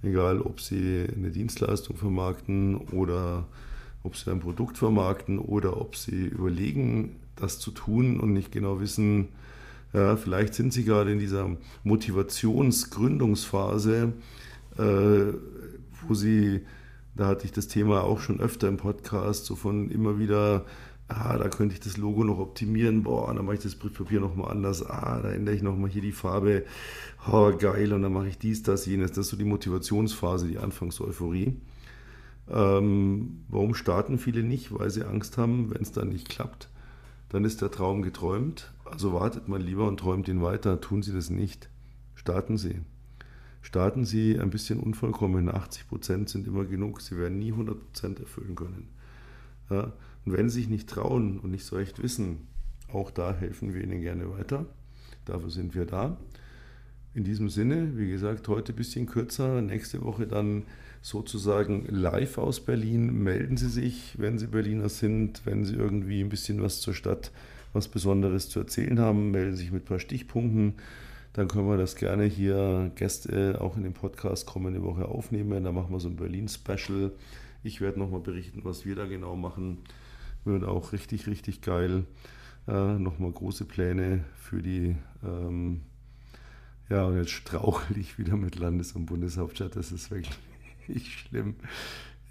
Egal, 0.03 0.41
ob 0.41 0.61
Sie 0.61 1.07
eine 1.15 1.31
Dienstleistung 1.31 1.97
vermarkten 1.97 2.77
oder 2.77 3.47
ob 4.03 4.15
Sie 4.15 4.29
ein 4.29 4.39
Produkt 4.39 4.77
vermarkten 4.77 5.39
oder 5.39 5.81
ob 5.81 5.95
Sie 5.95 6.27
überlegen, 6.27 7.15
das 7.35 7.57
zu 7.59 7.71
tun 7.71 8.19
und 8.19 8.33
nicht 8.33 8.51
genau 8.51 8.79
wissen, 8.79 9.29
ja, 9.93 10.15
vielleicht 10.17 10.53
sind 10.53 10.71
Sie 10.71 10.85
gerade 10.85 11.11
in 11.11 11.17
dieser 11.19 11.49
Motivationsgründungsphase, 11.83 14.13
äh, 14.77 15.23
wo 16.07 16.13
Sie, 16.13 16.61
da 17.15 17.25
hatte 17.27 17.45
ich 17.45 17.51
das 17.51 17.67
Thema 17.67 18.03
auch 18.03 18.19
schon 18.19 18.39
öfter 18.39 18.67
im 18.67 18.77
Podcast, 18.77 19.45
so 19.45 19.55
von 19.55 19.89
immer 19.89 20.19
wieder, 20.19 20.65
ah, 21.11 21.37
da 21.37 21.49
könnte 21.49 21.73
ich 21.73 21.81
das 21.81 21.97
Logo 21.97 22.23
noch 22.23 22.39
optimieren, 22.39 23.03
boah, 23.03 23.33
dann 23.33 23.45
mache 23.45 23.55
ich 23.55 23.61
das 23.61 23.75
Briefpapier 23.75 24.19
nochmal 24.19 24.51
anders, 24.51 24.85
ah, 24.85 25.19
da 25.21 25.31
ändere 25.31 25.55
ich 25.55 25.61
nochmal 25.61 25.89
hier 25.89 26.01
die 26.01 26.11
Farbe, 26.11 26.65
oh, 27.31 27.51
geil, 27.57 27.93
und 27.93 28.01
dann 28.01 28.13
mache 28.13 28.27
ich 28.27 28.37
dies, 28.37 28.63
das, 28.63 28.85
jenes. 28.85 29.11
Das 29.11 29.25
ist 29.25 29.31
so 29.31 29.37
die 29.37 29.45
Motivationsphase, 29.45 30.47
die 30.47 30.57
Anfangseuphorie. 30.57 31.57
Ähm, 32.49 33.43
warum 33.47 33.75
starten 33.75 34.17
viele 34.17 34.43
nicht? 34.43 34.77
Weil 34.77 34.89
sie 34.89 35.03
Angst 35.03 35.37
haben, 35.37 35.73
wenn 35.73 35.81
es 35.81 35.91
dann 35.91 36.09
nicht 36.09 36.29
klappt, 36.29 36.69
dann 37.29 37.45
ist 37.45 37.61
der 37.61 37.71
Traum 37.71 38.01
geträumt. 38.01 38.73
Also 38.83 39.13
wartet 39.13 39.47
mal 39.47 39.61
lieber 39.61 39.87
und 39.87 39.99
träumt 39.99 40.27
ihn 40.27 40.41
weiter. 40.41 40.81
Tun 40.81 41.01
Sie 41.01 41.13
das 41.13 41.29
nicht. 41.29 41.69
Starten 42.15 42.57
Sie. 42.57 42.81
Starten 43.61 44.05
Sie 44.05 44.37
ein 44.37 44.49
bisschen 44.49 44.79
unvollkommen. 44.79 45.49
80 45.49 45.87
Prozent 45.87 46.29
sind 46.29 46.45
immer 46.45 46.65
genug. 46.65 46.99
Sie 46.99 47.17
werden 47.17 47.39
nie 47.39 47.51
100 47.51 47.79
Prozent 47.79 48.19
erfüllen 48.19 48.55
können. 48.55 48.89
Ja? 49.69 49.93
Und 50.25 50.33
wenn 50.33 50.49
Sie 50.49 50.59
sich 50.61 50.69
nicht 50.69 50.89
trauen 50.89 51.39
und 51.39 51.51
nicht 51.51 51.65
so 51.65 51.75
recht 51.75 52.01
wissen, 52.01 52.47
auch 52.91 53.11
da 53.11 53.33
helfen 53.33 53.73
wir 53.73 53.83
Ihnen 53.83 54.01
gerne 54.01 54.29
weiter. 54.31 54.65
Dafür 55.25 55.49
sind 55.49 55.75
wir 55.75 55.85
da. 55.85 56.17
In 57.13 57.23
diesem 57.23 57.49
Sinne, 57.49 57.97
wie 57.97 58.09
gesagt, 58.09 58.47
heute 58.47 58.73
ein 58.73 58.75
bisschen 58.75 59.05
kürzer, 59.05 59.61
nächste 59.61 60.01
Woche 60.01 60.27
dann 60.27 60.63
sozusagen 61.01 61.85
live 61.89 62.37
aus 62.37 62.63
Berlin. 62.63 63.23
Melden 63.23 63.57
Sie 63.57 63.69
sich, 63.69 64.15
wenn 64.17 64.39
Sie 64.39 64.47
Berliner 64.47 64.89
sind, 64.89 65.45
wenn 65.45 65.65
Sie 65.65 65.75
irgendwie 65.75 66.21
ein 66.21 66.29
bisschen 66.29 66.61
was 66.61 66.79
zur 66.79 66.93
Stadt, 66.93 67.31
was 67.73 67.87
Besonderes 67.87 68.49
zu 68.49 68.59
erzählen 68.59 68.99
haben, 68.99 69.31
melden 69.31 69.55
Sie 69.55 69.63
sich 69.63 69.71
mit 69.71 69.83
ein 69.83 69.87
paar 69.87 69.99
Stichpunkten. 69.99 70.75
Dann 71.33 71.47
können 71.47 71.67
wir 71.67 71.77
das 71.77 71.95
gerne 71.95 72.25
hier 72.25 72.91
Gäste 72.95 73.59
auch 73.61 73.77
in 73.77 73.83
den 73.83 73.93
Podcast 73.93 74.45
kommende 74.45 74.83
Woche 74.83 75.05
aufnehmen. 75.05 75.63
Da 75.63 75.71
machen 75.71 75.91
wir 75.91 75.99
so 75.99 76.09
ein 76.09 76.17
Berlin-Special. 76.17 77.11
Ich 77.63 77.79
werde 77.79 77.99
nochmal 77.99 78.19
berichten, 78.19 78.61
was 78.63 78.85
wir 78.85 78.95
da 78.95 79.05
genau 79.05 79.35
machen 79.35 79.79
wird 80.45 80.63
auch 80.63 80.93
richtig, 80.93 81.27
richtig 81.27 81.61
geil. 81.61 82.05
Äh, 82.67 82.97
Nochmal 82.99 83.31
große 83.31 83.65
Pläne 83.65 84.23
für 84.35 84.61
die, 84.61 84.95
ähm, 85.23 85.81
ja, 86.89 87.05
und 87.05 87.17
jetzt 87.17 87.31
strauchel 87.31 87.97
ich 87.97 88.17
wieder 88.17 88.35
mit 88.35 88.55
Landes- 88.57 88.93
und 88.93 89.05
Bundeshauptstadt. 89.05 89.75
Das 89.75 89.91
ist 89.91 90.11
wirklich 90.11 90.37
schlimm. 91.19 91.55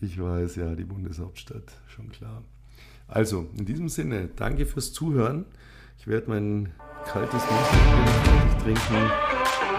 Ich 0.01 0.21
weiß, 0.21 0.57
ja, 0.57 0.75
die 0.75 0.85
Bundeshauptstadt, 0.85 1.73
schon 1.89 2.11
klar. 2.11 2.43
Also, 3.09 3.49
in 3.59 3.67
diesem 3.67 3.89
Sinne, 3.89 4.29
danke 4.37 4.67
fürs 4.67 4.93
Zuhören. 4.93 5.45
Ich 5.99 6.07
werde 6.07 6.31
mein 6.31 6.73
kaltes 7.05 7.43
Milchbier 7.43 8.59
trinken 8.63 8.97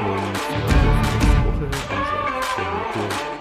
und 0.06 0.34
nächste 0.34 1.44
Woche 1.46 1.66
ansagt. 1.66 2.60
Also, 2.60 3.32